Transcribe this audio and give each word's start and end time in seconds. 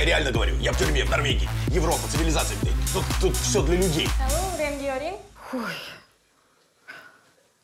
Я 0.00 0.06
реально 0.06 0.32
говорю, 0.32 0.56
я 0.60 0.72
в 0.72 0.78
тюрьме, 0.78 1.04
в 1.04 1.10
Норвегии. 1.10 1.46
Европа, 1.68 2.00
цивилизация. 2.10 2.56
Тут, 2.94 3.04
тут 3.20 3.36
все 3.36 3.60
для 3.60 3.76
людей. 3.76 4.08
Рентгенеринг. 4.58 5.18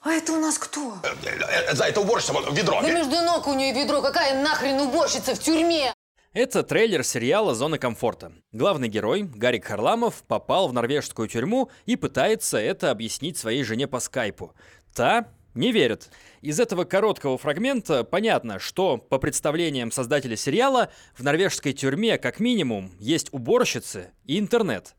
А 0.02 0.10
это 0.10 0.32
у 0.34 0.36
нас 0.36 0.58
кто? 0.58 0.98
Э, 1.02 1.14
э, 1.24 1.74
За 1.74 1.84
это 1.84 2.02
уборщица, 2.02 2.34
вон, 2.34 2.54
ведро. 2.54 2.82
Да 2.82 2.90
между 2.90 3.22
ног 3.22 3.46
у 3.46 3.54
нее 3.54 3.72
ведро. 3.72 4.02
Какая 4.02 4.42
нахрен 4.42 4.78
уборщица 4.80 5.34
в 5.34 5.38
тюрьме? 5.38 5.94
Это 6.34 6.62
трейлер 6.62 7.04
сериала 7.04 7.54
«Зона 7.54 7.78
комфорта». 7.78 8.32
Главный 8.52 8.88
герой, 8.88 9.22
Гарик 9.22 9.64
Харламов, 9.64 10.22
попал 10.28 10.68
в 10.68 10.74
норвежскую 10.74 11.28
тюрьму 11.28 11.70
и 11.86 11.96
пытается 11.96 12.58
это 12.58 12.90
объяснить 12.90 13.38
своей 13.38 13.62
жене 13.64 13.86
по 13.86 13.98
скайпу. 13.98 14.52
Та 14.94 15.24
не 15.56 15.72
верит. 15.72 16.10
Из 16.42 16.60
этого 16.60 16.84
короткого 16.84 17.38
фрагмента 17.38 18.04
понятно, 18.04 18.58
что, 18.58 18.98
по 18.98 19.18
представлениям 19.18 19.90
создателя 19.90 20.36
сериала, 20.36 20.90
в 21.16 21.22
норвежской 21.22 21.72
тюрьме, 21.72 22.18
как 22.18 22.40
минимум, 22.40 22.92
есть 23.00 23.28
уборщицы 23.32 24.10
и 24.24 24.38
интернет. 24.38 24.94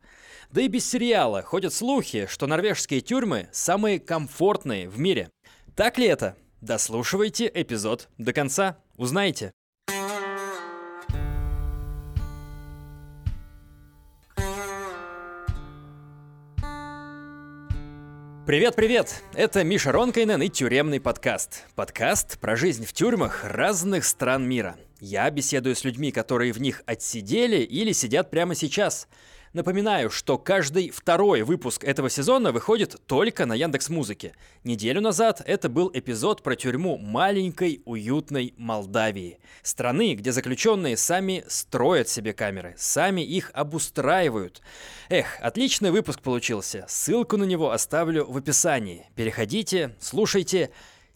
Да 0.52 0.62
и 0.62 0.68
без 0.68 0.90
сериала 0.90 1.41
ходят 1.41 1.73
слухи, 1.73 2.26
что 2.30 2.48
норвежские 2.48 3.02
тюрьмы 3.02 3.49
самые 3.52 3.99
комфортные 3.99 4.90
в 4.90 4.99
мире. 4.99 5.30
Так 5.76 5.98
ли 5.98 6.08
это? 6.08 6.35
Дослушивайте 6.62 7.52
эпизод 7.54 8.10
до 8.18 8.34
конца. 8.34 8.77
Узнаете. 8.98 9.52
Привет-привет! 18.48 19.24
Это 19.34 19.66
Миша 19.66 19.92
Ронкайнен 19.92 20.42
и 20.42 20.48
тюремный 20.48 21.02
подкаст. 21.02 21.66
Подкаст 21.76 22.40
про 22.40 22.55
жизнь 22.55 22.86
в 22.86 22.94
тюрьмах 22.94 23.44
разных 23.44 24.05
стран 24.05 24.48
мира. 24.48 24.78
Я 25.02 25.30
беседую 25.30 25.76
с 25.76 25.84
людьми, 25.84 26.14
которые 26.14 26.54
в 26.54 26.62
них 26.62 26.82
отсидели 26.86 27.58
или 27.58 27.91
сидят 27.91 28.30
прямо 28.30 28.55
сейчас. 28.55 29.10
Напоминаю, 29.58 30.12
что 30.12 30.38
каждый 30.38 30.91
второй 30.91 31.41
выпуск 31.41 31.84
этого 31.84 32.12
сезона 32.12 32.52
выходит 32.52 32.96
только 33.08 33.48
на 33.48 33.55
Яндекс 33.55 33.90
Музыке. 33.90 34.36
Неделю 34.64 35.02
назад 35.02 35.41
это 35.44 35.68
был 35.68 35.90
эпизод 35.91 36.44
про 36.44 36.55
тюрьму 36.55 36.99
маленькой 36.99 37.82
уютной 37.86 38.54
Молдавии. 38.55 39.40
Страны, 39.64 40.14
где 40.14 40.32
заключенные 40.32 40.96
сами 40.96 41.44
строят 41.48 42.08
себе 42.08 42.34
камеры, 42.34 42.76
сами 42.77 43.22
их 43.22 43.49
обустраивают. 43.55 44.62
Эх, 45.10 45.40
отличный 45.41 45.90
выпуск 45.90 46.21
получился. 46.21 46.86
Ссылку 46.88 47.38
на 47.38 47.46
него 47.46 47.71
оставлю 47.71 48.27
в 48.30 48.38
описании. 48.38 49.08
Переходите, 49.16 49.96
слушайте. 49.99 50.70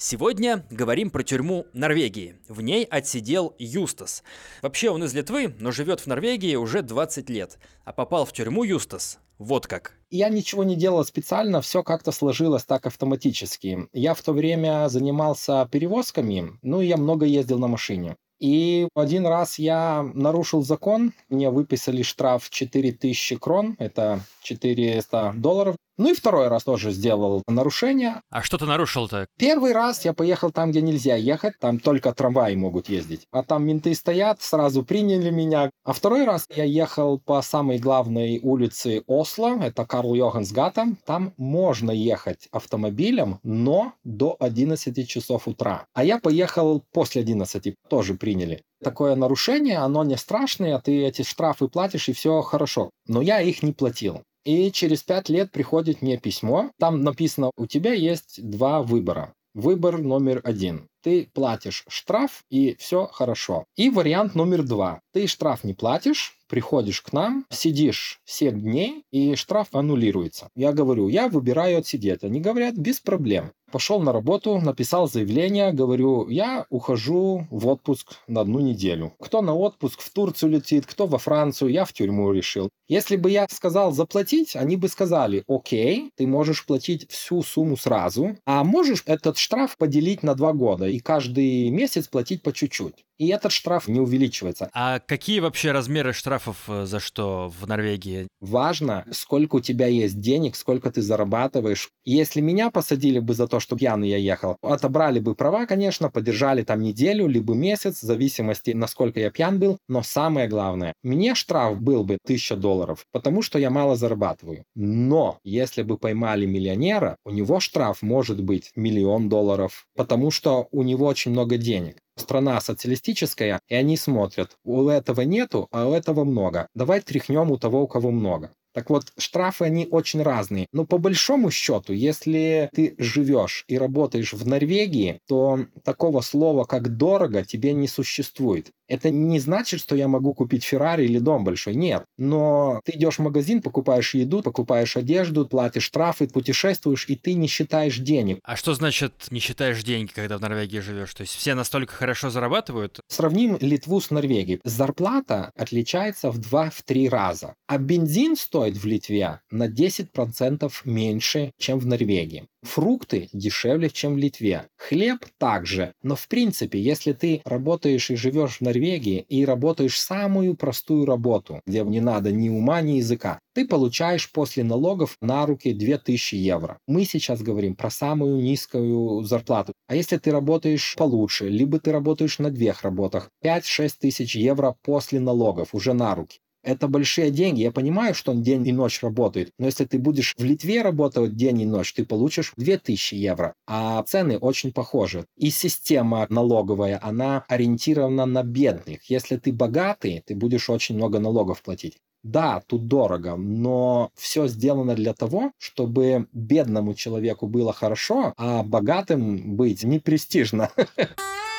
Сегодня 0.03 0.65
говорим 0.71 1.11
про 1.11 1.21
тюрьму 1.21 1.67
Норвегии. 1.73 2.35
В 2.47 2.61
ней 2.61 2.85
отсидел 2.85 3.53
Юстас. 3.59 4.23
Вообще 4.63 4.89
он 4.89 5.03
из 5.03 5.13
Литвы, 5.13 5.53
но 5.59 5.69
живет 5.69 5.99
в 5.99 6.07
Норвегии 6.07 6.55
уже 6.55 6.81
20 6.81 7.29
лет. 7.29 7.59
А 7.85 7.93
попал 7.93 8.25
в 8.25 8.33
тюрьму 8.33 8.63
Юстас 8.63 9.19
вот 9.37 9.67
как. 9.67 9.93
Я 10.09 10.29
ничего 10.29 10.63
не 10.63 10.75
делал 10.75 11.03
специально, 11.03 11.61
все 11.61 11.83
как-то 11.83 12.11
сложилось 12.11 12.63
так 12.63 12.85
автоматически. 12.85 13.87
Я 13.91 14.13
в 14.13 14.21
то 14.21 14.33
время 14.33 14.87
занимался 14.87 15.67
перевозками, 15.71 16.59
ну 16.61 16.81
и 16.81 16.87
я 16.87 16.97
много 16.97 17.25
ездил 17.25 17.59
на 17.59 17.67
машине. 17.67 18.17
И 18.41 18.87
один 18.95 19.27
раз 19.27 19.59
я 19.59 20.03
нарушил 20.15 20.63
закон, 20.63 21.13
мне 21.29 21.51
выписали 21.51 22.01
штраф 22.01 22.49
4000 22.49 23.37
крон, 23.37 23.75
это 23.77 24.21
400 24.41 25.33
долларов. 25.37 25.75
Ну 25.97 26.09
и 26.09 26.15
второй 26.15 26.47
раз 26.47 26.63
тоже 26.63 26.89
сделал 26.89 27.43
нарушение. 27.47 28.21
А 28.31 28.41
что 28.41 28.57
ты 28.57 28.65
нарушил-то? 28.65 29.27
Первый 29.37 29.71
раз 29.71 30.03
я 30.03 30.13
поехал 30.13 30.49
там, 30.49 30.71
где 30.71 30.81
нельзя 30.81 31.15
ехать, 31.15 31.53
там 31.59 31.79
только 31.79 32.11
трамваи 32.11 32.55
могут 32.55 32.89
ездить. 32.89 33.27
А 33.31 33.43
там 33.43 33.67
менты 33.67 33.93
стоят, 33.93 34.41
сразу 34.41 34.83
приняли 34.83 35.29
меня. 35.29 35.69
А 35.83 35.93
второй 35.93 36.25
раз 36.25 36.47
я 36.55 36.63
ехал 36.63 37.19
по 37.19 37.39
самой 37.43 37.77
главной 37.77 38.39
улице 38.41 39.03
Осло, 39.05 39.59
это 39.61 39.85
Карл 39.85 40.15
Йохансгата. 40.15 40.87
Там 41.05 41.33
можно 41.37 41.91
ехать 41.91 42.47
автомобилем, 42.51 43.39
но 43.43 43.93
до 44.03 44.35
11 44.39 45.07
часов 45.07 45.47
утра. 45.47 45.85
А 45.93 46.03
я 46.03 46.17
поехал 46.17 46.83
после 46.91 47.21
11, 47.21 47.75
тоже 47.89 48.15
приняли 48.31 48.63
такое 48.81 49.15
нарушение, 49.15 49.79
оно 49.79 50.03
не 50.05 50.17
страшное, 50.17 50.79
ты 50.79 51.03
эти 51.05 51.23
штрафы 51.23 51.67
платишь 51.67 52.07
и 52.07 52.13
все 52.13 52.41
хорошо. 52.41 52.89
Но 53.07 53.21
я 53.21 53.41
их 53.41 53.61
не 53.61 53.73
платил. 53.73 54.23
И 54.45 54.71
через 54.71 55.03
пять 55.03 55.29
лет 55.29 55.51
приходит 55.51 56.01
мне 56.01 56.17
письмо. 56.17 56.71
Там 56.79 57.01
написано, 57.01 57.51
у 57.57 57.67
тебя 57.67 57.93
есть 57.93 58.39
два 58.41 58.81
выбора. 58.81 59.33
Выбор 59.53 59.97
номер 59.97 60.39
один. 60.45 60.87
Ты 61.03 61.27
платишь 61.33 61.83
штраф, 61.89 62.43
и 62.49 62.75
все 62.79 63.07
хорошо. 63.07 63.65
И 63.75 63.89
вариант 63.89 64.33
номер 64.33 64.63
два. 64.63 65.01
Ты 65.11 65.27
штраф 65.27 65.65
не 65.65 65.73
платишь, 65.73 66.37
приходишь 66.47 67.01
к 67.01 67.11
нам, 67.11 67.45
сидишь 67.49 68.19
7 68.25 68.61
дней, 68.61 69.03
и 69.11 69.35
штраф 69.35 69.67
аннулируется. 69.73 70.47
Я 70.55 70.71
говорю, 70.71 71.09
я 71.09 71.27
выбираю 71.27 71.79
отсидеть. 71.79 72.23
Они 72.23 72.39
говорят, 72.39 72.75
без 72.75 73.01
проблем. 73.01 73.51
Пошел 73.71 74.01
на 74.01 74.11
работу, 74.11 74.59
написал 74.59 75.07
заявление, 75.07 75.71
говорю, 75.71 76.27
я 76.29 76.65
ухожу 76.69 77.47
в 77.49 77.67
отпуск 77.67 78.13
на 78.27 78.41
одну 78.41 78.59
неделю. 78.59 79.13
Кто 79.19 79.41
на 79.41 79.53
отпуск 79.55 80.01
в 80.01 80.11
Турцию 80.11 80.51
летит, 80.51 80.85
кто 80.85 81.07
во 81.07 81.17
Францию, 81.17 81.71
я 81.71 81.85
в 81.85 81.93
тюрьму 81.93 82.31
решил. 82.33 82.69
Если 82.87 83.15
бы 83.15 83.31
я 83.31 83.47
сказал 83.49 83.93
заплатить, 83.93 84.55
они 84.55 84.75
бы 84.75 84.89
сказали, 84.89 85.43
окей, 85.47 86.11
ты 86.17 86.27
можешь 86.27 86.65
платить 86.65 87.09
всю 87.09 87.41
сумму 87.41 87.77
сразу, 87.77 88.35
а 88.45 88.63
можешь 88.65 89.03
этот 89.05 89.37
штраф 89.37 89.77
поделить 89.77 90.23
на 90.23 90.35
два 90.35 90.51
года 90.51 90.87
и 90.87 90.99
каждый 90.99 91.69
месяц 91.69 92.09
платить 92.09 92.43
по 92.43 92.51
чуть-чуть 92.51 93.05
и 93.21 93.27
этот 93.27 93.51
штраф 93.51 93.87
не 93.87 93.99
увеличивается. 93.99 94.71
А 94.73 94.99
какие 94.99 95.41
вообще 95.41 95.71
размеры 95.71 96.11
штрафов 96.11 96.57
э, 96.67 96.87
за 96.87 96.99
что 96.99 97.53
в 97.59 97.67
Норвегии? 97.67 98.27
Важно, 98.39 99.05
сколько 99.11 99.57
у 99.57 99.59
тебя 99.59 99.85
есть 99.85 100.19
денег, 100.19 100.55
сколько 100.55 100.89
ты 100.89 101.03
зарабатываешь. 101.03 101.89
Если 102.03 102.41
меня 102.41 102.71
посадили 102.71 103.19
бы 103.19 103.35
за 103.35 103.47
то, 103.47 103.59
что 103.61 103.77
пьяный 103.77 104.09
я 104.09 104.17
ехал, 104.17 104.57
отобрали 104.61 105.19
бы 105.19 105.35
права, 105.35 105.65
конечно, 105.65 106.09
подержали 106.09 106.63
там 106.63 106.81
неделю, 106.81 107.27
либо 107.27 107.53
месяц, 107.53 108.01
в 108.01 108.05
зависимости, 108.05 108.71
насколько 108.71 109.19
я 109.19 109.31
пьян 109.31 109.59
был. 109.59 109.77
Но 109.87 110.03
самое 110.03 110.49
главное, 110.49 110.93
мне 111.03 111.35
штраф 111.35 111.79
был 111.79 112.03
бы 112.03 112.17
1000 112.25 112.57
долларов, 112.57 113.05
потому 113.11 113.41
что 113.41 113.57
я 113.59 113.69
мало 113.69 113.95
зарабатываю. 113.95 114.65
Но 114.75 115.39
если 115.43 115.83
бы 115.83 115.97
поймали 115.97 116.45
миллионера, 116.45 117.15
у 117.25 117.31
него 117.31 117.59
штраф 117.59 118.01
может 118.01 118.43
быть 118.43 118.71
миллион 118.75 119.29
долларов, 119.29 119.85
потому 119.95 120.31
что 120.31 120.67
у 120.71 120.83
него 120.83 121.05
очень 121.05 121.31
много 121.31 121.57
денег 121.57 121.97
страна 122.21 122.61
социалистическая, 122.61 123.59
и 123.67 123.75
они 123.75 123.97
смотрят, 123.97 124.57
у 124.63 124.87
этого 124.87 125.21
нету, 125.21 125.67
а 125.71 125.87
у 125.87 125.93
этого 125.93 126.23
много. 126.23 126.67
Давай 126.75 127.01
тряхнем 127.01 127.51
у 127.51 127.57
того, 127.57 127.83
у 127.83 127.87
кого 127.87 128.11
много. 128.11 128.51
Так 128.73 128.89
вот, 128.89 129.11
штрафы, 129.17 129.65
они 129.65 129.87
очень 129.89 130.21
разные. 130.21 130.67
Но 130.71 130.85
по 130.85 130.97
большому 130.97 131.51
счету, 131.51 131.93
если 131.93 132.69
ты 132.73 132.95
живешь 132.97 133.65
и 133.67 133.77
работаешь 133.77 134.33
в 134.33 134.47
Норвегии, 134.47 135.19
то 135.27 135.65
такого 135.83 136.21
слова, 136.21 136.63
как 136.65 136.95
дорого, 136.97 137.43
тебе 137.43 137.73
не 137.73 137.87
существует. 137.87 138.71
Это 138.91 139.09
не 139.09 139.39
значит, 139.39 139.79
что 139.79 139.95
я 139.95 140.09
могу 140.09 140.33
купить 140.33 140.65
Феррари 140.65 141.05
или 141.05 141.17
дом 141.17 141.45
большой. 141.45 141.75
Нет. 141.75 142.03
Но 142.17 142.81
ты 142.83 142.91
идешь 142.91 143.19
в 143.19 143.21
магазин, 143.21 143.61
покупаешь 143.61 144.13
еду, 144.15 144.41
покупаешь 144.41 144.97
одежду, 144.97 145.47
платишь 145.47 145.83
штрафы, 145.83 146.27
путешествуешь, 146.27 147.05
и 147.07 147.15
ты 147.15 147.33
не 147.35 147.47
считаешь 147.47 147.99
денег. 147.99 148.39
А 148.43 148.57
что 148.57 148.73
значит 148.73 149.27
не 149.31 149.39
считаешь 149.39 149.81
деньги, 149.81 150.11
когда 150.13 150.37
в 150.37 150.41
Норвегии 150.41 150.79
живешь? 150.79 151.13
То 151.13 151.21
есть 151.21 151.35
все 151.35 151.53
настолько 151.53 151.93
хорошо 151.93 152.29
зарабатывают? 152.29 152.99
Сравним 153.07 153.57
Литву 153.61 154.01
с 154.01 154.11
Норвегией. 154.11 154.59
Зарплата 154.65 155.51
отличается 155.55 156.29
в 156.29 156.39
2-3 156.39 157.07
раза. 157.07 157.55
А 157.67 157.77
бензин 157.77 158.35
стоит 158.35 158.75
в 158.75 158.85
Литве 158.85 159.39
на 159.51 159.69
10% 159.69 160.69
меньше, 160.83 161.53
чем 161.57 161.79
в 161.79 161.85
Норвегии. 161.85 162.45
Фрукты 162.63 163.27
дешевле, 163.33 163.89
чем 163.89 164.13
в 164.13 164.17
Литве. 164.17 164.67
Хлеб 164.77 165.25
также. 165.39 165.93
Но 166.03 166.15
в 166.15 166.27
принципе, 166.27 166.79
если 166.79 167.13
ты 167.13 167.41
работаешь 167.43 168.11
и 168.11 168.15
живешь 168.15 168.57
в 168.57 168.61
Норвегии 168.61 169.25
и 169.27 169.45
работаешь 169.45 169.99
самую 169.99 170.55
простую 170.55 171.05
работу, 171.05 171.61
где 171.65 171.81
не 171.81 172.01
надо 172.01 172.31
ни 172.31 172.49
ума, 172.49 172.81
ни 172.81 172.97
языка, 172.97 173.39
ты 173.53 173.67
получаешь 173.67 174.31
после 174.31 174.63
налогов 174.63 175.17
на 175.21 175.45
руки 175.45 175.73
2000 175.73 176.35
евро. 176.35 176.77
Мы 176.87 177.05
сейчас 177.05 177.41
говорим 177.41 177.75
про 177.75 177.89
самую 177.89 178.41
низкую 178.43 179.23
зарплату. 179.23 179.73
А 179.87 179.95
если 179.95 180.17
ты 180.17 180.31
работаешь 180.31 180.95
получше, 180.95 181.49
либо 181.49 181.79
ты 181.79 181.91
работаешь 181.91 182.37
на 182.37 182.51
двух 182.51 182.83
работах, 182.83 183.29
5-6 183.43 183.93
тысяч 183.99 184.35
евро 184.35 184.75
после 184.83 185.19
налогов 185.19 185.69
уже 185.73 185.93
на 185.93 186.13
руки. 186.13 186.39
Это 186.63 186.87
большие 186.87 187.31
деньги. 187.31 187.61
Я 187.61 187.71
понимаю, 187.71 188.13
что 188.13 188.31
он 188.31 188.43
день 188.43 188.67
и 188.67 188.71
ночь 188.71 189.01
работает. 189.01 189.51
Но 189.57 189.65
если 189.65 189.85
ты 189.85 189.97
будешь 189.97 190.35
в 190.37 190.43
Литве 190.43 190.81
работать 190.81 191.35
день 191.35 191.61
и 191.61 191.65
ночь, 191.65 191.93
ты 191.93 192.05
получишь 192.05 192.53
2000 192.55 193.15
евро. 193.15 193.53
А 193.67 194.03
цены 194.03 194.37
очень 194.37 194.71
похожи. 194.71 195.25
И 195.37 195.49
система 195.49 196.27
налоговая, 196.29 196.99
она 197.01 197.43
ориентирована 197.47 198.25
на 198.25 198.43
бедных. 198.43 199.09
Если 199.09 199.37
ты 199.37 199.51
богатый, 199.51 200.23
ты 200.25 200.35
будешь 200.35 200.69
очень 200.69 200.95
много 200.95 201.19
налогов 201.19 201.61
платить. 201.63 201.97
Да, 202.23 202.61
тут 202.67 202.87
дорого, 202.87 203.35
но 203.35 204.11
все 204.15 204.47
сделано 204.47 204.93
для 204.93 205.13
того, 205.13 205.53
чтобы 205.57 206.27
бедному 206.31 206.93
человеку 206.93 207.47
было 207.47 207.73
хорошо, 207.73 208.33
а 208.37 208.61
богатым 208.61 209.55
быть 209.55 209.83
не 209.83 209.97
престижно. 209.97 210.69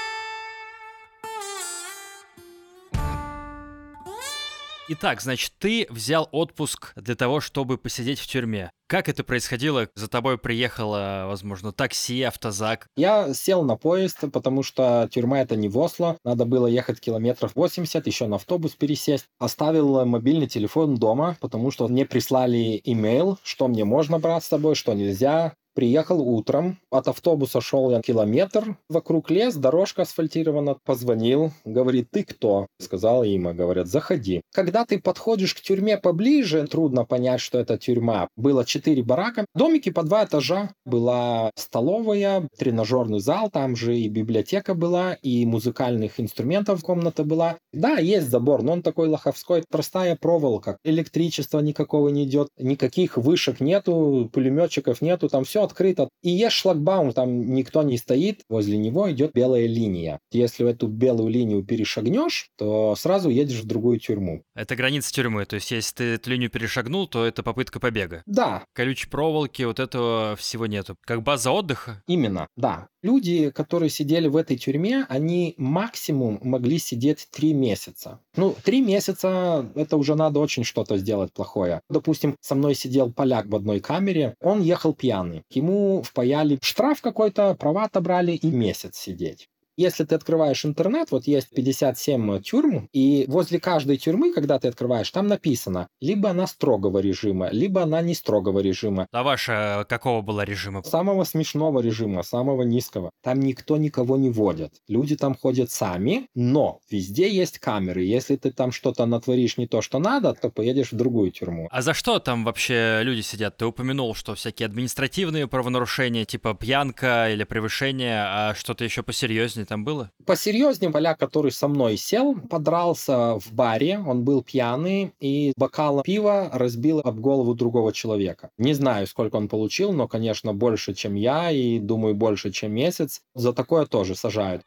Итак, 4.95 5.23
значит, 5.23 5.53
ты 5.59 5.87
взял 5.89 6.29
отпуск 6.33 6.93
для 6.97 7.15
того, 7.15 7.41
чтобы 7.41 7.79
посидеть 7.79 8.19
в 8.19 8.27
тюрьме. 8.27 8.71
Как 8.89 9.09
это 9.09 9.25
происходило? 9.25 9.89
За 9.95 10.07
тобой 10.07 10.37
приехало, 10.37 11.25
возможно, 11.29 11.73
такси, 11.73 12.21
автозак? 12.21 12.89
Я 12.95 13.33
сел 13.33 13.63
на 13.63 13.77
поезд, 13.77 14.19
потому 14.31 14.63
что 14.63 15.09
тюрьма 15.11 15.41
это 15.41 15.57
не 15.57 15.71
в 15.71 15.79
Осло. 15.79 16.19
Надо 16.27 16.45
было 16.45 16.67
ехать 16.67 17.01
километров 17.01 17.53
80, 17.55 18.07
еще 18.07 18.27
на 18.27 18.37
автобус 18.37 18.73
пересесть. 18.73 19.25
Оставил 19.39 20.05
мобильный 20.05 20.47
телефон 20.47 20.97
дома, 20.97 21.39
потому 21.41 21.71
что 21.71 21.89
мне 21.89 22.05
прислали 22.05 22.79
имейл, 22.85 23.39
что 23.43 23.69
мне 23.69 23.87
можно 23.87 24.19
брать 24.19 24.45
с 24.45 24.49
собой, 24.49 24.75
что 24.75 24.93
нельзя. 24.93 25.55
Приехал 25.75 26.21
утром, 26.21 26.79
от 26.91 27.09
автобуса 27.09 27.63
шел 27.63 27.91
я 27.91 28.03
километр, 28.03 28.77
вокруг 28.91 29.31
лес, 29.31 29.55
дорожка 29.55 30.03
асфальтирована. 30.03 30.77
Позвонил, 30.85 31.53
говорит, 31.65 32.09
ты 32.11 32.25
кто? 32.25 32.67
Сказал 32.79 33.25
имя, 33.25 33.55
говорят, 33.55 33.87
заходи. 33.87 34.43
Когда 34.53 34.85
ты 34.85 35.01
подходишь 35.01 35.55
к 35.55 35.61
тюрьме 35.61 35.97
поближе, 35.97 36.67
трудно 36.67 37.07
понять, 37.07 37.41
что 37.41 37.59
это 37.59 37.79
тюрьма. 37.79 38.29
Было 38.37 38.67
четыре 38.67 39.03
барака, 39.03 39.47
домики 39.55 39.91
по 39.91 40.03
два 40.03 40.25
этажа. 40.25 40.71
Была 40.85 41.51
столовая, 41.57 42.49
тренажерный 42.59 43.21
зал, 43.21 43.51
там 43.51 43.75
же 43.75 43.97
и 43.97 44.09
библиотека 44.09 44.75
была, 44.75 45.15
и 45.15 45.47
музыкальных 45.47 46.21
инструментов 46.21 46.83
комната 46.83 47.25
была. 47.25 47.57
Да, 47.73 47.97
есть 47.97 48.29
забор, 48.29 48.63
но 48.63 48.73
он 48.73 48.83
такой 48.83 49.09
лоховской, 49.09 49.65
простая 49.71 50.17
проволока. 50.17 50.77
Электричества 50.85 51.61
никакого 51.61 52.11
не 52.11 52.25
идет, 52.25 52.49
никаких 52.59 53.17
вышек 53.17 53.61
нету, 53.61 54.29
пулеметчиков 54.33 55.01
нету, 55.01 55.31
там 55.31 55.45
все 55.45 55.62
открыто. 55.63 56.09
И 56.23 56.31
есть 56.31 56.57
шлагбаум, 56.57 57.13
там 57.13 57.55
никто 57.55 57.83
не 57.83 57.97
стоит, 57.99 58.43
возле 58.49 58.79
него 58.79 59.11
идет 59.11 59.33
белая 59.33 59.67
линия. 59.67 60.19
Если 60.31 60.69
эту 60.69 60.87
белую 60.87 61.29
линию 61.29 61.65
перешагнешь, 61.65 62.49
то 62.57 62.95
сразу 62.97 63.29
едешь 63.29 63.61
в 63.61 63.67
другую 63.67 63.99
тюрьму. 63.99 64.43
Это 64.55 64.77
граница 64.77 65.13
тюрьмы, 65.13 65.45
то 65.45 65.57
есть 65.57 65.71
если 65.71 65.95
ты 65.95 66.05
эту 66.15 66.31
линию 66.31 66.51
перешагнул, 66.51 67.07
то 67.07 67.25
это 67.25 67.43
попытка 67.43 67.81
побега. 67.81 68.23
Да. 68.27 68.65
Колючей 68.73 69.09
проволоки, 69.09 69.63
вот 69.63 69.81
этого 69.81 70.37
всего 70.37 70.67
нету. 70.67 70.97
Как 71.05 71.23
база 71.23 71.51
отдыха? 71.51 72.03
Именно, 72.07 72.47
да. 72.57 72.89
Люди, 73.03 73.51
которые 73.51 73.91
сидели 73.91 74.29
в 74.29 74.37
этой 74.37 74.57
тюрьме, 74.57 75.07
они 75.09 75.55
максимум 75.57 76.39
могли 76.43 76.79
сидеть 76.79 77.27
три 77.33 77.53
месяца. 77.53 78.21
Ну, 78.37 78.55
три 78.63 78.81
месяца— 78.81 79.69
это 79.75 79.97
уже 79.97 80.15
надо 80.15 80.39
очень 80.39 80.63
что-то 80.63 80.97
сделать 80.99 81.33
плохое. 81.33 81.81
Допустим, 81.91 82.37
со 82.41 82.55
мной 82.55 82.75
сидел 82.75 83.13
поляк 83.13 83.47
в 83.47 83.57
одной 83.57 83.81
камере, 83.81 84.35
он 84.41 84.61
ехал 84.61 84.95
пьяный. 84.95 85.43
Ему 85.57 86.03
впаяли 86.03 86.59
штраф 86.63 87.01
какой-то, 87.01 87.55
права 87.55 87.85
отобрали 87.85 88.33
и 88.33 88.51
месяц 88.51 88.97
сидеть. 88.97 89.49
Если 89.77 90.05
ты 90.05 90.15
открываешь 90.15 90.65
интернет, 90.65 91.11
вот 91.11 91.27
есть 91.27 91.51
57 91.51 92.41
тюрьм, 92.43 92.89
и 92.93 93.25
возле 93.29 93.59
каждой 93.61 93.97
тюрьмы, 93.97 94.33
когда 94.33 94.59
ты 94.59 94.69
открываешь, 94.69 95.11
там 95.11 95.27
написано, 95.27 95.89
либо 96.01 96.31
она 96.31 96.47
строгого 96.47 96.99
режима, 96.99 97.49
либо 97.51 97.83
она 97.83 98.03
не 98.03 98.15
строгого 98.15 98.61
режима. 98.61 99.07
А 99.13 99.23
ваша 99.23 99.87
какого 99.89 100.23
была 100.23 100.45
режима? 100.45 100.83
Самого 100.83 101.25
смешного 101.25 101.81
режима, 101.81 102.23
самого 102.23 102.63
низкого. 102.63 103.11
Там 103.23 103.41
никто 103.41 103.77
никого 103.77 104.17
не 104.17 104.31
водит. 104.31 104.75
Люди 104.89 105.17
там 105.17 105.35
ходят 105.35 105.71
сами, 105.71 106.27
но 106.35 106.81
везде 106.91 107.31
есть 107.31 107.59
камеры. 107.59 108.03
Если 108.03 108.37
ты 108.37 108.51
там 108.51 108.73
что-то 108.73 109.07
натворишь 109.07 109.57
не 109.57 109.67
то, 109.67 109.81
что 109.81 109.99
надо, 109.99 110.35
то 110.35 110.51
поедешь 110.51 110.93
в 110.93 110.97
другую 110.97 111.31
тюрьму. 111.31 111.69
А 111.71 111.83
за 111.83 111.95
что 111.95 112.19
там 112.19 112.45
вообще 112.45 113.01
люди 113.03 113.21
сидят? 113.21 113.57
Ты 113.57 113.67
упомянул, 113.67 114.15
что 114.15 114.35
всякие 114.35 114.67
административные 114.67 115.47
правонарушения, 115.47 116.25
типа 116.25 116.55
пьянка 116.55 117.31
или 117.33 117.45
превышение, 117.45 118.23
а 118.25 118.55
что-то 118.55 118.85
еще 118.85 119.03
посерьезнее 119.03 119.62
там 119.65 119.85
было? 119.85 120.11
Посерьезнее 120.27 120.91
поляк, 120.91 121.19
который 121.19 121.53
со 121.53 121.69
мной 121.69 121.97
сел, 121.97 122.35
подрался 122.35 123.39
в 123.39 123.53
баре, 123.53 123.99
он 123.99 124.25
был 124.25 124.43
пьяный, 124.43 125.13
и 125.21 125.53
бокал 125.57 126.03
пива 126.03 126.51
разбил 126.53 127.01
об 127.01 127.21
голову 127.21 127.55
другого 127.55 127.93
человека. 127.93 128.51
Не 128.59 128.75
знаю, 128.75 129.07
сколько 129.07 129.37
он 129.37 129.49
получил, 129.49 129.93
но, 129.93 130.09
конечно, 130.09 130.53
больше, 130.53 130.95
чем 130.95 131.15
я, 131.15 131.51
и, 131.51 131.79
думаю, 131.79 132.15
больше, 132.15 132.51
чем 132.51 132.73
месяц. 132.73 133.23
За 133.35 133.53
такое 133.53 133.87
тоже 133.87 134.15
сажают. 134.15 134.63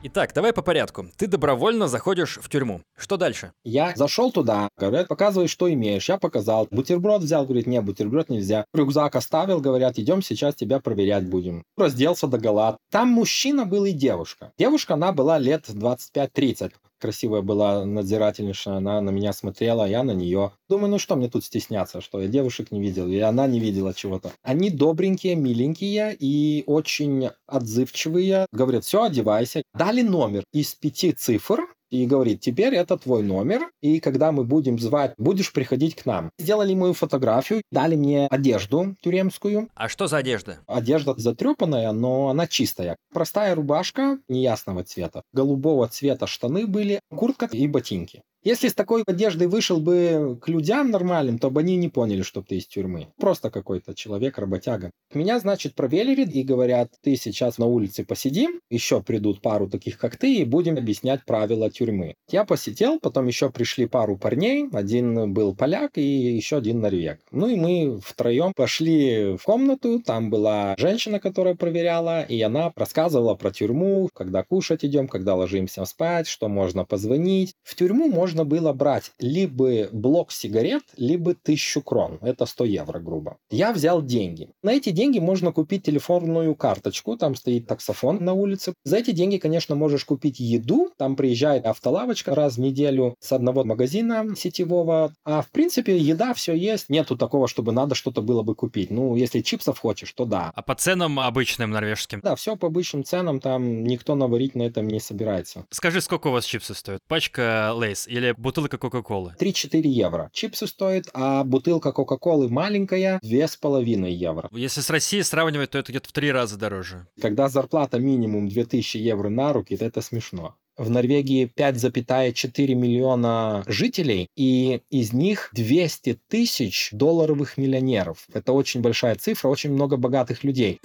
Итак, 0.00 0.32
давай 0.32 0.52
по 0.52 0.62
порядку. 0.62 1.06
Ты 1.16 1.26
добровольно 1.26 1.88
заходишь 1.88 2.38
в 2.40 2.48
тюрьму. 2.48 2.82
Что 2.96 3.16
дальше? 3.16 3.50
Я 3.64 3.92
зашел 3.96 4.30
туда, 4.30 4.68
говорят, 4.78 5.08
показывай, 5.08 5.48
что 5.48 5.72
имеешь. 5.72 6.08
Я 6.08 6.18
показал. 6.18 6.68
Бутерброд 6.70 7.22
взял, 7.22 7.44
говорит, 7.44 7.66
нет, 7.66 7.84
бутерброд 7.84 8.28
нельзя. 8.28 8.64
Рюкзак 8.72 9.16
оставил, 9.16 9.60
говорят, 9.60 9.98
идем 9.98 10.22
сейчас 10.22 10.54
тебя 10.54 10.78
проверять 10.78 11.28
будем. 11.28 11.64
Разделся 11.76 12.28
до 12.28 12.38
гола. 12.38 12.78
Там 12.92 13.08
мужчина 13.08 13.64
был 13.66 13.86
и 13.86 13.92
девушка. 13.92 14.52
Девушка, 14.56 14.94
она 14.94 15.10
была 15.10 15.36
лет 15.36 15.68
25-30 15.68 16.74
красивая 16.98 17.42
была 17.42 17.84
надзирательница, 17.84 18.76
она 18.76 19.00
на 19.00 19.10
меня 19.10 19.32
смотрела, 19.32 19.88
я 19.88 20.02
на 20.02 20.12
нее. 20.12 20.52
Думаю, 20.68 20.90
ну 20.90 20.98
что 20.98 21.16
мне 21.16 21.28
тут 21.28 21.44
стесняться, 21.44 22.00
что 22.00 22.20
я 22.20 22.28
девушек 22.28 22.70
не 22.70 22.80
видел, 22.80 23.08
и 23.08 23.18
она 23.18 23.46
не 23.46 23.60
видела 23.60 23.94
чего-то. 23.94 24.32
Они 24.42 24.70
добренькие, 24.70 25.34
миленькие 25.34 26.16
и 26.18 26.64
очень 26.66 27.30
отзывчивые. 27.46 28.46
Говорят, 28.52 28.84
все, 28.84 29.04
одевайся. 29.04 29.62
Дали 29.74 30.02
номер 30.02 30.44
из 30.52 30.74
пяти 30.74 31.12
цифр, 31.12 31.66
и 31.90 32.06
говорит, 32.06 32.40
теперь 32.40 32.74
это 32.74 32.96
твой 32.96 33.22
номер, 33.22 33.70
и 33.80 34.00
когда 34.00 34.32
мы 34.32 34.44
будем 34.44 34.78
звать, 34.78 35.14
будешь 35.18 35.52
приходить 35.52 35.94
к 35.94 36.06
нам. 36.06 36.30
Сделали 36.38 36.74
мою 36.74 36.94
фотографию, 36.94 37.62
дали 37.70 37.96
мне 37.96 38.26
одежду 38.26 38.94
тюремскую. 39.02 39.68
А 39.74 39.88
что 39.88 40.06
за 40.06 40.18
одежда? 40.18 40.58
Одежда 40.66 41.14
затрепанная, 41.16 41.92
но 41.92 42.28
она 42.28 42.46
чистая. 42.46 42.96
Простая 43.12 43.54
рубашка 43.54 44.18
неясного 44.28 44.84
цвета. 44.84 45.22
Голубого 45.32 45.88
цвета 45.88 46.26
штаны 46.26 46.66
были, 46.66 47.00
куртка 47.10 47.46
и 47.46 47.66
ботинки. 47.66 48.22
Если 48.48 48.68
с 48.68 48.74
такой 48.74 49.02
одеждой 49.06 49.46
вышел 49.46 49.78
бы 49.78 50.38
к 50.40 50.48
людям 50.48 50.90
нормальным, 50.90 51.38
то 51.38 51.50
бы 51.50 51.60
они 51.60 51.76
не 51.76 51.90
поняли, 51.90 52.22
что 52.22 52.40
ты 52.40 52.56
из 52.56 52.66
тюрьмы. 52.66 53.08
Просто 53.18 53.50
какой-то 53.50 53.94
человек, 53.94 54.38
работяга. 54.38 54.90
Меня, 55.12 55.38
значит, 55.38 55.74
проверили 55.74 56.24
и 56.24 56.42
говорят, 56.42 56.90
ты 57.02 57.16
сейчас 57.16 57.58
на 57.58 57.66
улице 57.66 58.04
посидим, 58.04 58.60
еще 58.70 59.02
придут 59.02 59.42
пару 59.42 59.68
таких, 59.68 59.98
как 59.98 60.16
ты, 60.16 60.36
и 60.36 60.44
будем 60.44 60.78
объяснять 60.78 61.26
правила 61.26 61.70
тюрьмы. 61.70 62.14
Я 62.30 62.46
посидел, 62.46 62.98
потом 63.00 63.26
еще 63.26 63.50
пришли 63.50 63.84
пару 63.84 64.16
парней, 64.16 64.66
один 64.72 65.30
был 65.34 65.54
поляк 65.54 65.98
и 65.98 66.02
еще 66.02 66.56
один 66.56 66.80
норвег. 66.80 67.20
Ну 67.30 67.48
и 67.48 67.56
мы 67.56 68.00
втроем 68.02 68.54
пошли 68.56 69.36
в 69.36 69.42
комнату, 69.44 70.00
там 70.00 70.30
была 70.30 70.74
женщина, 70.78 71.20
которая 71.20 71.54
проверяла, 71.54 72.22
и 72.22 72.40
она 72.40 72.72
рассказывала 72.76 73.34
про 73.34 73.50
тюрьму, 73.50 74.08
когда 74.14 74.42
кушать 74.42 74.86
идем, 74.86 75.06
когда 75.06 75.34
ложимся 75.34 75.84
спать, 75.84 76.26
что 76.26 76.48
можно 76.48 76.86
позвонить. 76.86 77.52
В 77.62 77.74
тюрьму 77.74 78.08
можно 78.08 78.37
можно 78.38 78.44
было 78.44 78.72
брать 78.72 79.12
либо 79.18 79.88
блок 79.90 80.30
сигарет, 80.30 80.82
либо 80.96 81.34
тысячу 81.34 81.82
крон. 81.82 82.18
Это 82.22 82.46
100 82.46 82.64
евро, 82.66 83.00
грубо. 83.00 83.36
Я 83.50 83.72
взял 83.72 84.02
деньги. 84.02 84.50
На 84.62 84.72
эти 84.72 84.90
деньги 84.90 85.18
можно 85.18 85.52
купить 85.52 85.84
телефонную 85.84 86.54
карточку, 86.54 87.16
там 87.16 87.34
стоит 87.34 87.66
таксофон 87.66 88.24
на 88.24 88.34
улице. 88.34 88.74
За 88.84 88.96
эти 88.96 89.10
деньги, 89.10 89.38
конечно, 89.38 89.74
можешь 89.74 90.04
купить 90.04 90.38
еду, 90.38 90.90
там 90.96 91.16
приезжает 91.16 91.66
автолавочка 91.66 92.34
раз 92.34 92.56
в 92.56 92.60
неделю 92.60 93.16
с 93.20 93.32
одного 93.32 93.64
магазина 93.64 94.24
сетевого. 94.36 95.12
А 95.24 95.42
в 95.42 95.50
принципе 95.50 95.96
еда 95.98 96.32
все 96.34 96.54
есть. 96.54 96.88
Нету 96.88 97.16
такого, 97.16 97.48
чтобы 97.48 97.72
надо 97.72 97.94
что-то 97.94 98.22
было 98.22 98.42
бы 98.42 98.54
купить. 98.54 98.90
Ну, 98.90 99.16
если 99.16 99.40
чипсов 99.40 99.80
хочешь, 99.80 100.12
то 100.12 100.24
да. 100.26 100.52
А 100.54 100.62
по 100.62 100.74
ценам 100.74 101.18
обычным 101.18 101.70
норвежским? 101.70 102.20
Да, 102.22 102.36
все 102.36 102.56
по 102.56 102.68
обычным 102.68 103.04
ценам, 103.04 103.40
там 103.40 103.82
никто 103.82 104.14
наварить 104.14 104.54
на 104.54 104.62
этом 104.62 104.86
не 104.86 105.00
собирается. 105.00 105.64
Скажи, 105.70 106.00
сколько 106.00 106.28
у 106.28 106.32
вас 106.32 106.44
чипсы 106.44 106.74
стоят? 106.74 107.00
Пачка 107.08 107.72
Лейс 107.74 108.06
или 108.18 108.34
бутылка 108.36 108.78
Кока-Колы? 108.78 109.34
3-4 109.38 109.80
евро. 109.82 110.30
Чипсы 110.32 110.66
стоят, 110.66 111.06
а 111.14 111.44
бутылка 111.44 111.92
Кока-Колы 111.92 112.48
маленькая 112.48 113.20
2,5 113.24 114.10
евро. 114.10 114.48
Если 114.52 114.80
с 114.80 114.90
Россией 114.90 115.22
сравнивать, 115.22 115.70
то 115.70 115.78
это 115.78 115.92
где-то 115.92 116.08
в 116.08 116.12
три 116.12 116.30
раза 116.30 116.56
дороже. 116.56 117.06
Когда 117.20 117.48
зарплата 117.48 117.98
минимум 117.98 118.48
2000 118.48 118.98
евро 118.98 119.28
на 119.28 119.52
руки, 119.52 119.76
то 119.76 119.84
это 119.84 120.02
смешно. 120.02 120.56
В 120.76 120.90
Норвегии 120.90 121.50
5,4 121.56 122.74
миллиона 122.74 123.64
жителей, 123.66 124.28
и 124.36 124.80
из 124.90 125.12
них 125.12 125.50
200 125.52 126.20
тысяч 126.28 126.90
долларовых 126.92 127.56
миллионеров. 127.56 128.26
Это 128.32 128.52
очень 128.52 128.80
большая 128.80 129.16
цифра, 129.16 129.48
очень 129.48 129.72
много 129.72 129.96
богатых 129.96 130.44
людей 130.44 130.80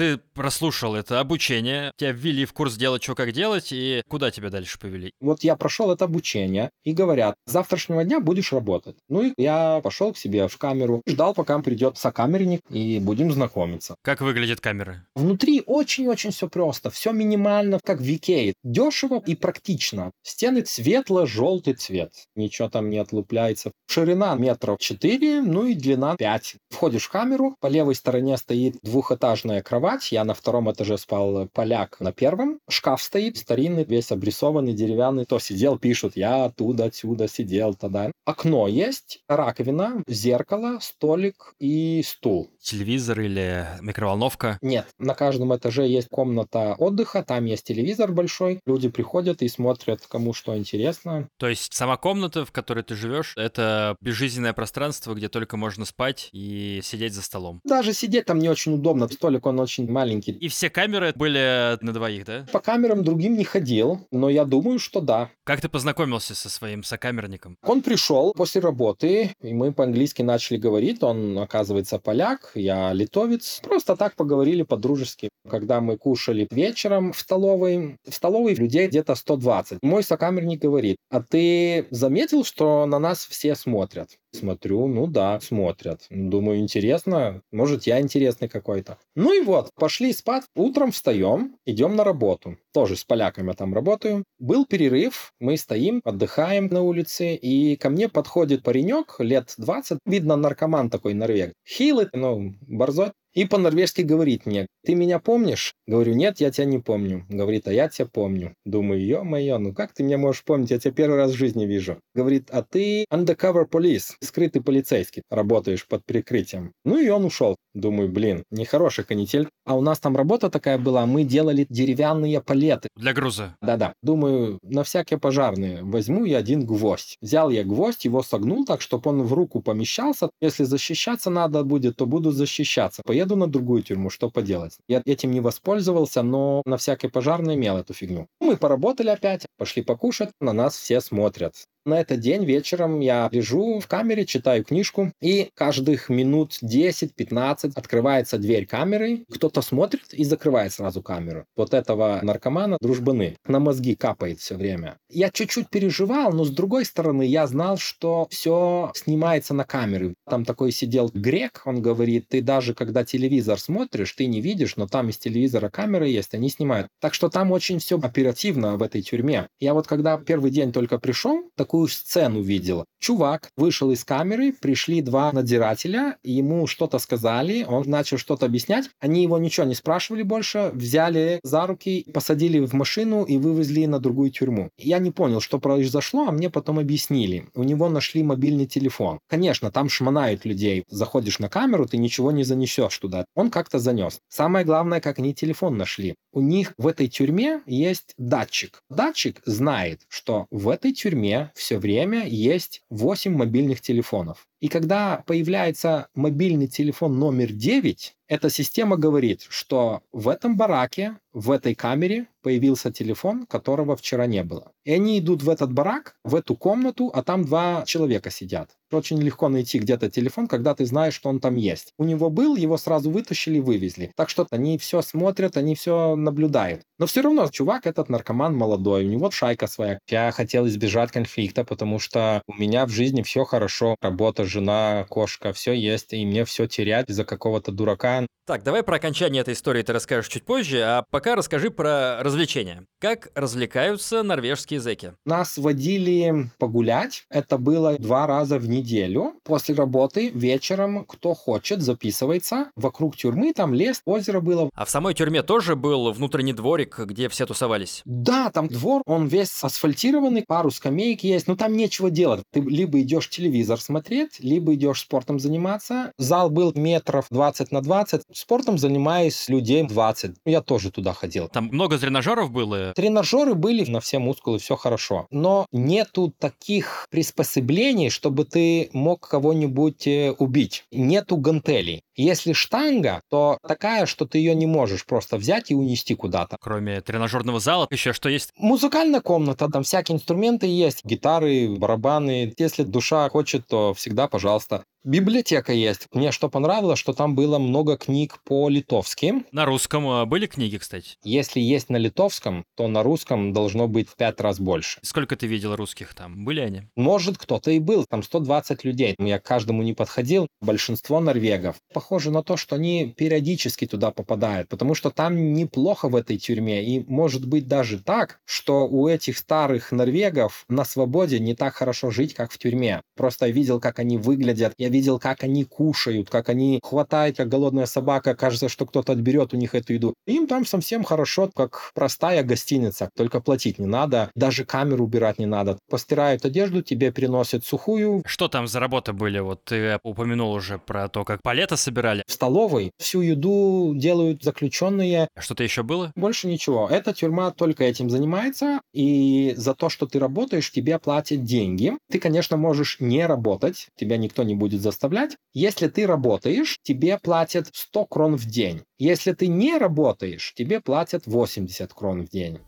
ты 0.00 0.16
прослушал 0.16 0.94
это 0.94 1.20
обучение, 1.20 1.92
тебя 1.98 2.12
ввели 2.12 2.46
в 2.46 2.54
курс 2.54 2.76
делать, 2.76 3.02
что 3.02 3.14
как 3.14 3.32
делать, 3.32 3.68
и 3.70 4.02
куда 4.08 4.30
тебя 4.30 4.48
дальше 4.48 4.78
повели? 4.78 5.12
Вот 5.20 5.44
я 5.44 5.56
прошел 5.56 5.92
это 5.92 6.06
обучение, 6.06 6.70
и 6.84 6.94
говорят, 6.94 7.34
с 7.44 7.52
завтрашнего 7.52 8.02
дня 8.02 8.18
будешь 8.18 8.50
работать. 8.50 8.96
Ну 9.10 9.24
и 9.24 9.34
я 9.36 9.82
пошел 9.84 10.14
к 10.14 10.16
себе 10.16 10.48
в 10.48 10.56
камеру, 10.56 11.02
ждал, 11.06 11.34
пока 11.34 11.58
придет 11.58 11.98
сокамерник, 11.98 12.62
и 12.70 12.98
будем 12.98 13.30
знакомиться. 13.30 13.94
Как 14.00 14.22
выглядят 14.22 14.62
камеры? 14.62 15.04
Внутри 15.14 15.62
очень-очень 15.66 16.30
все 16.30 16.48
просто, 16.48 16.88
все 16.88 17.12
минимально, 17.12 17.78
как 17.84 18.00
в 18.00 18.10
Икее. 18.16 18.54
Дешево 18.64 19.22
и 19.26 19.34
практично. 19.34 20.12
Стены 20.22 20.64
светло-желтый 20.64 21.74
цвет. 21.74 22.14
Ничего 22.36 22.70
там 22.70 22.88
не 22.88 22.96
отлупляется. 22.96 23.70
Ширина 23.86 24.34
метров 24.34 24.78
4, 24.78 25.42
ну 25.42 25.66
и 25.66 25.74
длина 25.74 26.16
5. 26.16 26.56
Входишь 26.70 27.04
в 27.04 27.10
камеру, 27.10 27.54
по 27.60 27.66
левой 27.66 27.94
стороне 27.94 28.38
стоит 28.38 28.78
двухэтажная 28.82 29.60
кровать, 29.62 29.89
кровать, 29.90 30.12
я 30.12 30.24
на 30.24 30.34
втором 30.34 30.70
этаже 30.70 30.98
спал, 30.98 31.48
поляк 31.52 32.00
на 32.00 32.12
первом. 32.12 32.60
Шкаф 32.68 33.02
стоит, 33.02 33.36
старинный, 33.38 33.84
весь 33.84 34.12
обрисованный, 34.12 34.72
деревянный. 34.72 35.24
То 35.24 35.38
сидел, 35.38 35.78
пишут, 35.78 36.16
я 36.16 36.44
оттуда, 36.44 36.84
отсюда 36.84 37.28
сидел 37.28 37.74
тогда. 37.74 38.10
Окно 38.24 38.68
есть, 38.68 39.20
раковина, 39.28 40.02
зеркало, 40.06 40.78
столик 40.80 41.54
и 41.58 42.02
стул. 42.04 42.50
Телевизор 42.60 43.20
или 43.20 43.66
микроволновка? 43.80 44.58
Нет, 44.62 44.86
на 44.98 45.14
каждом 45.14 45.54
этаже 45.56 45.86
есть 45.86 46.08
комната 46.08 46.74
отдыха, 46.78 47.22
там 47.22 47.46
есть 47.46 47.64
телевизор 47.64 48.12
большой. 48.12 48.60
Люди 48.66 48.88
приходят 48.88 49.42
и 49.42 49.48
смотрят, 49.48 50.06
кому 50.06 50.32
что 50.32 50.56
интересно. 50.56 51.28
То 51.38 51.48
есть 51.48 51.72
сама 51.72 51.96
комната, 51.96 52.44
в 52.44 52.52
которой 52.52 52.84
ты 52.84 52.94
живешь, 52.94 53.34
это 53.36 53.96
безжизненное 54.00 54.52
пространство, 54.52 55.14
где 55.14 55.28
только 55.28 55.56
можно 55.56 55.84
спать 55.84 56.28
и 56.32 56.80
сидеть 56.82 57.14
за 57.14 57.22
столом. 57.22 57.60
Даже 57.64 57.92
сидеть 57.92 58.26
там 58.26 58.38
не 58.38 58.48
очень 58.48 58.74
удобно, 58.74 59.08
столик 59.08 59.46
он 59.46 59.58
очень 59.58 59.79
маленький. 59.88 60.32
И 60.32 60.48
все 60.48 60.70
камеры 60.70 61.12
были 61.14 61.78
на 61.82 61.92
двоих, 61.92 62.24
да? 62.24 62.46
По 62.52 62.60
камерам 62.60 63.04
другим 63.04 63.36
не 63.36 63.44
ходил, 63.44 64.06
но 64.10 64.28
я 64.28 64.44
думаю, 64.44 64.78
что 64.78 65.00
да. 65.00 65.30
Как 65.44 65.60
ты 65.60 65.68
познакомился 65.68 66.34
со 66.34 66.48
своим 66.48 66.82
сокамерником? 66.82 67.56
Он 67.62 67.82
пришел 67.82 68.32
после 68.34 68.60
работы, 68.60 69.32
и 69.42 69.52
мы 69.52 69.72
по-английски 69.72 70.22
начали 70.22 70.58
говорить. 70.58 71.02
Он, 71.02 71.38
оказывается, 71.38 71.98
поляк, 71.98 72.52
я 72.54 72.92
литовец. 72.92 73.60
Просто 73.62 73.96
так 73.96 74.14
поговорили 74.16 74.62
по-дружески. 74.62 75.28
Когда 75.48 75.80
мы 75.80 75.96
кушали 75.96 76.46
вечером 76.50 77.12
в 77.12 77.18
столовой, 77.18 77.96
в 78.08 78.14
столовой 78.14 78.54
людей 78.54 78.88
где-то 78.88 79.14
120. 79.14 79.78
Мой 79.82 80.02
сокамерник 80.02 80.60
говорит, 80.60 80.96
а 81.10 81.22
ты 81.22 81.86
заметил, 81.90 82.44
что 82.44 82.86
на 82.86 82.98
нас 82.98 83.26
все 83.26 83.54
смотрят? 83.54 84.10
Смотрю, 84.32 84.86
ну 84.86 85.06
да, 85.08 85.40
смотрят. 85.40 86.06
Думаю, 86.08 86.60
интересно, 86.60 87.42
может, 87.50 87.84
я 87.88 88.00
интересный 88.00 88.48
какой-то. 88.48 88.98
Ну 89.16 89.32
и 89.32 89.44
вот, 89.44 89.70
пошли 89.74 90.12
спать. 90.12 90.44
Утром 90.54 90.92
встаем, 90.92 91.56
идем 91.66 91.96
на 91.96 92.04
работу. 92.04 92.56
Тоже 92.72 92.96
с 92.96 93.04
поляками 93.04 93.52
там 93.52 93.74
работаю. 93.74 94.24
Был 94.38 94.66
перерыв, 94.66 95.32
мы 95.40 95.56
стоим, 95.56 96.00
отдыхаем 96.04 96.68
на 96.68 96.82
улице, 96.82 97.34
и 97.34 97.76
ко 97.76 97.90
мне 97.90 98.08
подходит 98.08 98.62
паренек 98.62 99.16
лет 99.18 99.52
20, 99.58 99.98
видно, 100.06 100.36
наркоман 100.36 100.90
такой 100.90 101.14
норвег. 101.14 101.52
Хилый, 101.68 102.06
ну, 102.12 102.54
борзой. 102.62 103.10
И 103.34 103.44
по-норвежски 103.44 104.02
говорит 104.02 104.46
мне, 104.46 104.66
ты 104.84 104.94
меня 104.94 105.18
помнишь? 105.18 105.74
Говорю, 105.86 106.14
нет, 106.14 106.40
я 106.40 106.50
тебя 106.50 106.64
не 106.64 106.78
помню. 106.78 107.26
Говорит, 107.28 107.68
а 107.68 107.72
я 107.72 107.88
тебя 107.88 108.06
помню. 108.06 108.54
Думаю, 108.64 109.04
ё-моё, 109.04 109.58
ну 109.58 109.72
как 109.72 109.92
ты 109.92 110.02
меня 110.02 110.18
можешь 110.18 110.42
помнить? 110.42 110.70
Я 110.70 110.78
тебя 110.78 110.92
первый 110.92 111.16
раз 111.16 111.32
в 111.32 111.36
жизни 111.36 111.64
вижу. 111.66 112.00
Говорит, 112.14 112.48
а 112.50 112.62
ты 112.62 113.04
undercover 113.12 113.68
police, 113.68 114.14
скрытый 114.20 114.62
полицейский, 114.62 115.22
работаешь 115.30 115.86
под 115.86 116.04
прикрытием. 116.04 116.72
Ну 116.84 116.98
и 116.98 117.08
он 117.08 117.24
ушел. 117.24 117.56
Думаю, 117.74 118.08
блин, 118.08 118.42
нехорошая 118.50 119.06
канитель. 119.06 119.48
А 119.64 119.76
у 119.76 119.80
нас 119.80 120.00
там 120.00 120.16
работа 120.16 120.50
такая 120.50 120.78
была, 120.78 121.06
мы 121.06 121.22
делали 121.22 121.66
деревянные 121.68 122.40
палеты. 122.40 122.88
Для 122.96 123.12
груза. 123.12 123.54
Да-да. 123.62 123.92
Думаю, 124.02 124.58
на 124.62 124.82
всякие 124.82 125.20
пожарные 125.20 125.82
возьму 125.82 126.24
я 126.24 126.38
один 126.38 126.64
гвоздь. 126.64 127.16
Взял 127.20 127.50
я 127.50 127.62
гвоздь, 127.62 128.04
его 128.04 128.22
согнул 128.22 128.64
так, 128.64 128.80
чтобы 128.80 129.10
он 129.10 129.22
в 129.22 129.32
руку 129.32 129.60
помещался. 129.60 130.30
Если 130.40 130.64
защищаться 130.64 131.30
надо 131.30 131.62
будет, 131.62 131.96
то 131.96 132.06
буду 132.06 132.32
защищаться. 132.32 133.02
Поеду 133.20 133.36
на 133.36 133.46
другую 133.46 133.82
тюрьму, 133.82 134.08
что 134.08 134.30
поделать. 134.30 134.78
Я 134.88 135.02
этим 135.04 135.30
не 135.30 135.40
воспользовался, 135.40 136.22
но 136.22 136.62
на 136.64 136.78
всякой 136.78 137.10
пожарной 137.10 137.54
имел 137.54 137.76
эту 137.76 137.92
фигню. 137.92 138.28
Мы 138.40 138.56
поработали 138.56 139.10
опять, 139.10 139.44
пошли 139.58 139.82
покушать, 139.82 140.30
на 140.40 140.54
нас 140.54 140.74
все 140.74 141.02
смотрят. 141.02 141.52
На 141.90 142.02
этот 142.02 142.20
день 142.20 142.44
вечером 142.44 143.00
я 143.00 143.28
лежу 143.32 143.80
в 143.80 143.88
камере, 143.88 144.24
читаю 144.24 144.62
книжку, 144.62 145.12
и 145.20 145.50
каждых 145.54 146.08
минут 146.08 146.56
10-15 146.62 147.72
открывается 147.74 148.38
дверь 148.38 148.64
камеры, 148.64 149.24
кто-то 149.28 149.60
смотрит 149.60 150.14
и 150.14 150.22
закрывает 150.22 150.72
сразу 150.72 151.02
камеру. 151.02 151.46
Вот 151.56 151.74
этого 151.74 152.20
наркомана 152.22 152.78
дружбаны 152.80 153.38
на 153.44 153.58
мозги 153.58 153.96
капает 153.96 154.38
все 154.38 154.54
время. 154.54 154.98
Я 155.08 155.30
чуть-чуть 155.30 155.68
переживал, 155.68 156.32
но 156.32 156.44
с 156.44 156.50
другой 156.50 156.84
стороны 156.84 157.24
я 157.26 157.48
знал, 157.48 157.76
что 157.76 158.28
все 158.30 158.92
снимается 158.94 159.52
на 159.52 159.64
камеры. 159.64 160.14
Там 160.28 160.44
такой 160.44 160.70
сидел 160.70 161.10
грек, 161.12 161.62
он 161.64 161.82
говорит, 161.82 162.28
ты 162.28 162.40
даже 162.40 162.72
когда 162.72 163.04
телевизор 163.04 163.58
смотришь, 163.58 164.12
ты 164.12 164.26
не 164.26 164.40
видишь, 164.40 164.76
но 164.76 164.86
там 164.86 165.08
из 165.08 165.18
телевизора 165.18 165.70
камеры 165.70 166.06
есть, 166.06 166.34
они 166.34 166.50
снимают. 166.50 166.86
Так 167.00 167.14
что 167.14 167.28
там 167.28 167.50
очень 167.50 167.80
все 167.80 167.98
оперативно 167.98 168.76
в 168.76 168.82
этой 168.84 169.02
тюрьме. 169.02 169.48
Я 169.58 169.74
вот 169.74 169.88
когда 169.88 170.16
первый 170.18 170.52
день 170.52 170.70
только 170.70 171.00
пришел, 171.00 171.50
так 171.56 171.74
такую 171.80 171.88
сцену 171.88 172.42
видел. 172.42 172.84
Чувак 172.98 173.50
вышел 173.56 173.90
из 173.92 174.04
камеры, 174.04 174.52
пришли 174.52 175.00
два 175.00 175.32
надзирателя, 175.32 176.18
ему 176.22 176.66
что-то 176.66 176.98
сказали, 176.98 177.64
он 177.66 177.84
начал 177.88 178.18
что-то 178.18 178.44
объяснять. 178.44 178.90
Они 179.00 179.22
его 179.22 179.38
ничего 179.38 179.66
не 179.66 179.74
спрашивали 179.74 180.22
больше, 180.22 180.70
взяли 180.74 181.40
за 181.42 181.66
руки, 181.66 182.06
посадили 182.12 182.58
в 182.58 182.74
машину 182.74 183.24
и 183.24 183.38
вывезли 183.38 183.86
на 183.86 183.98
другую 183.98 184.30
тюрьму. 184.30 184.68
Я 184.76 184.98
не 184.98 185.10
понял, 185.10 185.40
что 185.40 185.58
произошло, 185.58 186.26
а 186.28 186.32
мне 186.32 186.50
потом 186.50 186.78
объяснили. 186.78 187.46
У 187.54 187.62
него 187.62 187.88
нашли 187.88 188.22
мобильный 188.22 188.66
телефон. 188.66 189.18
Конечно, 189.28 189.70
там 189.70 189.88
шмонают 189.88 190.44
людей. 190.44 190.84
Заходишь 190.90 191.38
на 191.38 191.48
камеру, 191.48 191.86
ты 191.86 191.96
ничего 191.96 192.32
не 192.32 192.44
занесешь 192.44 192.98
туда. 192.98 193.24
Он 193.34 193.50
как-то 193.50 193.78
занес. 193.78 194.20
Самое 194.28 194.66
главное, 194.66 195.00
как 195.00 195.18
они 195.18 195.32
телефон 195.32 195.78
нашли. 195.78 196.16
У 196.32 196.42
них 196.42 196.74
в 196.76 196.86
этой 196.86 197.08
тюрьме 197.08 197.62
есть 197.66 198.14
датчик. 198.18 198.82
Датчик 198.90 199.40
знает, 199.46 200.02
что 200.08 200.46
в 200.50 200.68
этой 200.68 200.92
тюрьме 200.92 201.50
все 201.60 201.78
время 201.78 202.26
есть 202.26 202.82
8 202.88 203.36
мобильных 203.36 203.82
телефонов. 203.82 204.48
И 204.60 204.68
когда 204.68 205.22
появляется 205.26 206.08
мобильный 206.14 206.68
телефон 206.68 207.18
номер 207.18 207.52
9, 207.52 208.14
эта 208.30 208.48
система 208.48 208.96
говорит, 208.96 209.44
что 209.48 210.02
в 210.12 210.28
этом 210.28 210.56
бараке, 210.56 211.16
в 211.32 211.50
этой 211.50 211.74
камере 211.74 212.26
появился 212.42 212.92
телефон, 212.92 213.44
которого 213.44 213.96
вчера 213.96 214.26
не 214.26 214.44
было. 214.44 214.70
И 214.84 214.92
они 214.92 215.18
идут 215.18 215.42
в 215.42 215.50
этот 215.50 215.72
барак, 215.72 216.14
в 216.24 216.36
эту 216.36 216.54
комнату, 216.54 217.10
а 217.12 217.24
там 217.24 217.44
два 217.44 217.82
человека 217.86 218.30
сидят. 218.30 218.70
Очень 218.92 219.20
легко 219.20 219.48
найти 219.48 219.80
где-то 219.80 220.10
телефон, 220.10 220.46
когда 220.46 220.74
ты 220.76 220.86
знаешь, 220.86 221.14
что 221.14 221.28
он 221.28 221.40
там 221.40 221.56
есть. 221.56 221.92
У 221.98 222.04
него 222.04 222.30
был, 222.30 222.54
его 222.54 222.76
сразу 222.76 223.10
вытащили, 223.10 223.58
вывезли. 223.58 224.12
Так 224.16 224.28
что 224.28 224.46
они 224.50 224.78
все 224.78 225.02
смотрят, 225.02 225.56
они 225.56 225.74
все 225.74 226.14
наблюдают. 226.14 226.82
Но 226.98 227.06
все 227.06 227.22
равно 227.22 227.48
чувак 227.48 227.86
этот 227.86 228.08
наркоман 228.08 228.56
молодой, 228.56 229.04
у 229.04 229.08
него 229.08 229.30
шайка 229.32 229.66
своя. 229.66 229.98
Я 230.08 230.30
хотел 230.30 230.66
избежать 230.68 231.10
конфликта, 231.10 231.64
потому 231.64 231.98
что 231.98 232.42
у 232.46 232.54
меня 232.54 232.86
в 232.86 232.90
жизни 232.90 233.22
все 233.22 233.44
хорошо, 233.44 233.96
работа, 234.00 234.44
жена, 234.50 235.06
кошка, 235.08 235.52
все 235.52 235.72
есть, 235.72 236.12
и 236.12 236.26
мне 236.26 236.44
все 236.44 236.66
терять 236.66 237.08
из-за 237.08 237.24
какого-то 237.24 237.72
дурака. 237.72 238.26
Так, 238.46 238.64
давай 238.64 238.82
про 238.82 238.96
окончание 238.96 239.42
этой 239.42 239.54
истории 239.54 239.82
ты 239.82 239.92
расскажешь 239.92 240.26
чуть 240.28 240.44
позже, 240.44 240.82
а 240.82 241.04
пока 241.08 241.36
расскажи 241.36 241.70
про 241.70 242.20
развлечения. 242.20 242.84
Как 242.98 243.28
развлекаются 243.36 244.24
норвежские 244.24 244.80
зэки? 244.80 245.14
Нас 245.24 245.56
водили 245.56 246.50
погулять. 246.58 247.26
Это 247.30 247.58
было 247.58 247.96
два 247.96 248.26
раза 248.26 248.58
в 248.58 248.68
неделю. 248.68 249.34
После 249.44 249.76
работы 249.76 250.30
вечером, 250.30 251.04
кто 251.04 251.34
хочет, 251.34 251.80
записывается. 251.80 252.72
Вокруг 252.74 253.16
тюрьмы 253.16 253.52
там 253.52 253.72
лес, 253.72 254.00
озеро 254.04 254.40
было. 254.40 254.68
А 254.74 254.84
в 254.84 254.90
самой 254.90 255.14
тюрьме 255.14 255.44
тоже 255.44 255.76
был 255.76 256.10
внутренний 256.10 256.52
дворик, 256.52 256.98
где 256.98 257.28
все 257.28 257.46
тусовались? 257.46 258.02
Да, 258.04 258.50
там 258.50 258.66
двор, 258.66 259.02
он 259.06 259.28
весь 259.28 259.62
асфальтированный, 259.62 260.42
пару 260.44 260.72
скамеек 260.72 261.22
есть, 261.22 261.46
но 261.46 261.54
там 261.54 261.76
нечего 261.76 262.10
делать. 262.10 262.42
Ты 262.52 262.60
либо 262.60 263.00
идешь 263.00 263.28
телевизор 263.30 263.80
смотреть, 263.80 264.39
либо 264.42 264.74
идешь 264.74 265.00
спортом 265.00 265.38
заниматься. 265.38 266.12
Зал 266.18 266.50
был 266.50 266.72
метров 266.74 267.26
20 267.30 267.72
на 267.72 267.80
20. 267.82 268.22
Спортом 268.32 268.78
занимаюсь 268.78 269.48
людей 269.48 269.82
20. 269.82 270.36
Я 270.44 270.60
тоже 270.60 270.90
туда 270.90 271.12
ходил. 271.12 271.48
Там 271.48 271.66
много 271.66 271.98
тренажеров 271.98 272.50
было? 272.50 272.92
Тренажеры 272.94 273.54
были 273.54 273.88
на 273.90 274.00
все 274.00 274.18
мускулы, 274.18 274.58
все 274.58 274.76
хорошо. 274.76 275.26
Но 275.30 275.66
нету 275.72 276.32
таких 276.38 277.06
приспособлений, 277.10 278.10
чтобы 278.10 278.44
ты 278.44 278.90
мог 278.92 279.28
кого-нибудь 279.28 280.06
э, 280.06 280.34
убить. 280.38 280.84
Нету 280.90 281.36
гантелей. 281.36 282.02
Если 282.16 282.52
штанга, 282.52 283.22
то 283.30 283.58
такая, 283.66 284.04
что 284.04 284.26
ты 284.26 284.38
ее 284.38 284.54
не 284.54 284.66
можешь 284.66 285.06
просто 285.06 285.38
взять 285.38 285.70
и 285.70 285.74
унести 285.74 286.14
куда-то. 286.14 286.58
Кроме 286.60 287.00
тренажерного 287.00 287.60
зала, 287.60 287.86
еще 287.90 288.12
что 288.12 288.28
есть? 288.28 288.50
Музыкальная 288.56 289.20
комната, 289.20 289.68
там 289.68 289.84
всякие 289.84 290.16
инструменты 290.16 290.66
есть, 290.66 291.04
гитары, 291.04 291.74
барабаны. 291.76 292.52
Если 292.58 292.82
душа 292.82 293.28
хочет, 293.30 293.66
то 293.66 293.94
всегда, 293.94 294.28
пожалуйста. 294.30 294.84
Библиотека 295.02 295.72
есть. 295.72 296.08
Мне 296.12 296.30
что 296.30 296.50
понравилось, 296.50 296.98
что 296.98 297.14
там 297.14 297.34
было 297.34 297.58
много 297.58 297.96
книг 297.96 298.38
по-литовски. 298.44 299.46
На 299.50 299.64
русском 299.64 300.06
а, 300.06 300.26
были 300.26 300.46
книги, 300.46 300.76
кстати? 300.76 301.16
Если 301.24 301.58
есть 301.58 301.88
на 301.88 301.96
литовском, 301.96 302.66
то 302.76 302.86
на 302.86 303.02
русском 303.02 303.54
должно 303.54 303.88
быть 303.88 304.10
в 304.10 304.16
пять 304.16 304.38
раз 304.42 304.60
больше. 304.60 305.00
Сколько 305.02 305.36
ты 305.36 305.46
видел 305.46 305.74
русских 305.74 306.12
там? 306.12 306.44
Были 306.44 306.60
они? 306.60 306.82
Может, 306.96 307.38
кто-то 307.38 307.70
и 307.70 307.78
был. 307.78 308.04
Там 308.10 308.22
120 308.22 308.84
людей. 308.84 309.14
Я 309.18 309.38
к 309.38 309.42
каждому 309.42 309.82
не 309.82 309.94
подходил. 309.94 310.48
Большинство 310.60 311.18
норвегов. 311.20 311.76
Похоже 311.94 312.30
на 312.30 312.42
то, 312.42 312.58
что 312.58 312.76
они 312.76 313.14
периодически 313.16 313.86
туда 313.86 314.10
попадают, 314.10 314.68
потому 314.68 314.94
что 314.94 315.08
там 315.08 315.54
неплохо 315.54 316.10
в 316.10 316.16
этой 316.16 316.36
тюрьме. 316.36 316.84
И 316.84 317.02
может 317.08 317.46
быть 317.46 317.66
даже 317.66 318.00
так, 318.00 318.38
что 318.44 318.86
у 318.86 319.08
этих 319.08 319.38
старых 319.38 319.92
норвегов 319.92 320.66
на 320.68 320.84
свободе 320.84 321.38
не 321.38 321.54
так 321.54 321.72
хорошо 321.72 322.10
жить, 322.10 322.34
как 322.34 322.52
в 322.52 322.58
тюрьме. 322.58 323.00
Просто 323.16 323.46
я 323.46 323.52
видел, 323.52 323.80
как 323.80 323.98
они 323.98 324.18
выглядят. 324.18 324.74
Я 324.76 324.89
видел, 324.90 325.18
как 325.18 325.42
они 325.42 325.64
кушают, 325.64 326.28
как 326.28 326.48
они 326.48 326.80
хватают, 326.82 327.36
как 327.36 327.48
голодная 327.48 327.86
собака, 327.86 328.34
кажется, 328.34 328.68
что 328.68 328.86
кто-то 328.86 329.12
отберет 329.12 329.54
у 329.54 329.56
них 329.56 329.74
эту 329.74 329.94
еду. 329.94 330.14
Им 330.26 330.46
там 330.46 330.66
совсем 330.66 331.04
хорошо, 331.04 331.50
как 331.54 331.92
простая 331.94 332.42
гостиница, 332.42 333.10
только 333.16 333.40
платить 333.40 333.78
не 333.78 333.86
надо, 333.86 334.30
даже 334.34 334.64
камеру 334.64 335.04
убирать 335.04 335.38
не 335.38 335.46
надо. 335.46 335.78
Постирают 335.88 336.44
одежду, 336.44 336.82
тебе 336.82 337.12
приносят 337.12 337.64
сухую. 337.64 338.22
Что 338.26 338.48
там 338.48 338.66
за 338.66 338.80
работы 338.80 339.12
были? 339.12 339.38
Вот 339.38 339.64
ты 339.64 339.98
упомянул 340.02 340.52
уже 340.52 340.78
про 340.78 341.08
то, 341.08 341.24
как 341.24 341.42
палета 341.42 341.76
собирали. 341.76 342.22
В 342.26 342.32
столовой 342.32 342.92
всю 342.98 343.20
еду 343.20 343.92
делают 343.94 344.42
заключенные. 344.42 345.28
А 345.34 345.40
Что-то 345.40 345.62
еще 345.62 345.82
было? 345.82 346.12
Больше 346.16 346.46
ничего. 346.46 346.88
Эта 346.90 347.12
тюрьма 347.12 347.50
только 347.50 347.84
этим 347.84 348.10
занимается, 348.10 348.80
и 348.92 349.54
за 349.56 349.74
то, 349.74 349.88
что 349.88 350.06
ты 350.06 350.18
работаешь, 350.18 350.70
тебе 350.70 350.98
платят 350.98 351.44
деньги. 351.44 351.92
Ты, 352.10 352.18
конечно, 352.18 352.56
можешь 352.56 352.96
не 353.00 353.26
работать, 353.26 353.88
тебя 353.96 354.16
никто 354.16 354.42
не 354.42 354.54
будет 354.54 354.79
заставлять. 354.80 355.36
Если 355.52 355.88
ты 355.88 356.06
работаешь, 356.06 356.78
тебе 356.82 357.18
платят 357.18 357.68
100 357.72 358.06
крон 358.06 358.36
в 358.36 358.44
день. 358.46 358.82
Если 358.98 359.32
ты 359.32 359.46
не 359.46 359.78
работаешь, 359.78 360.52
тебе 360.56 360.80
платят 360.80 361.26
80 361.26 361.92
крон 361.94 362.26
в 362.26 362.28
день. 362.28 362.58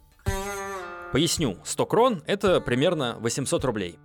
Поясню, 1.13 1.59
100 1.65 1.87
крон— 1.87 2.23
это 2.27 2.61
примерно 2.61 3.17
800 3.21 3.65
рублей. 3.65 3.99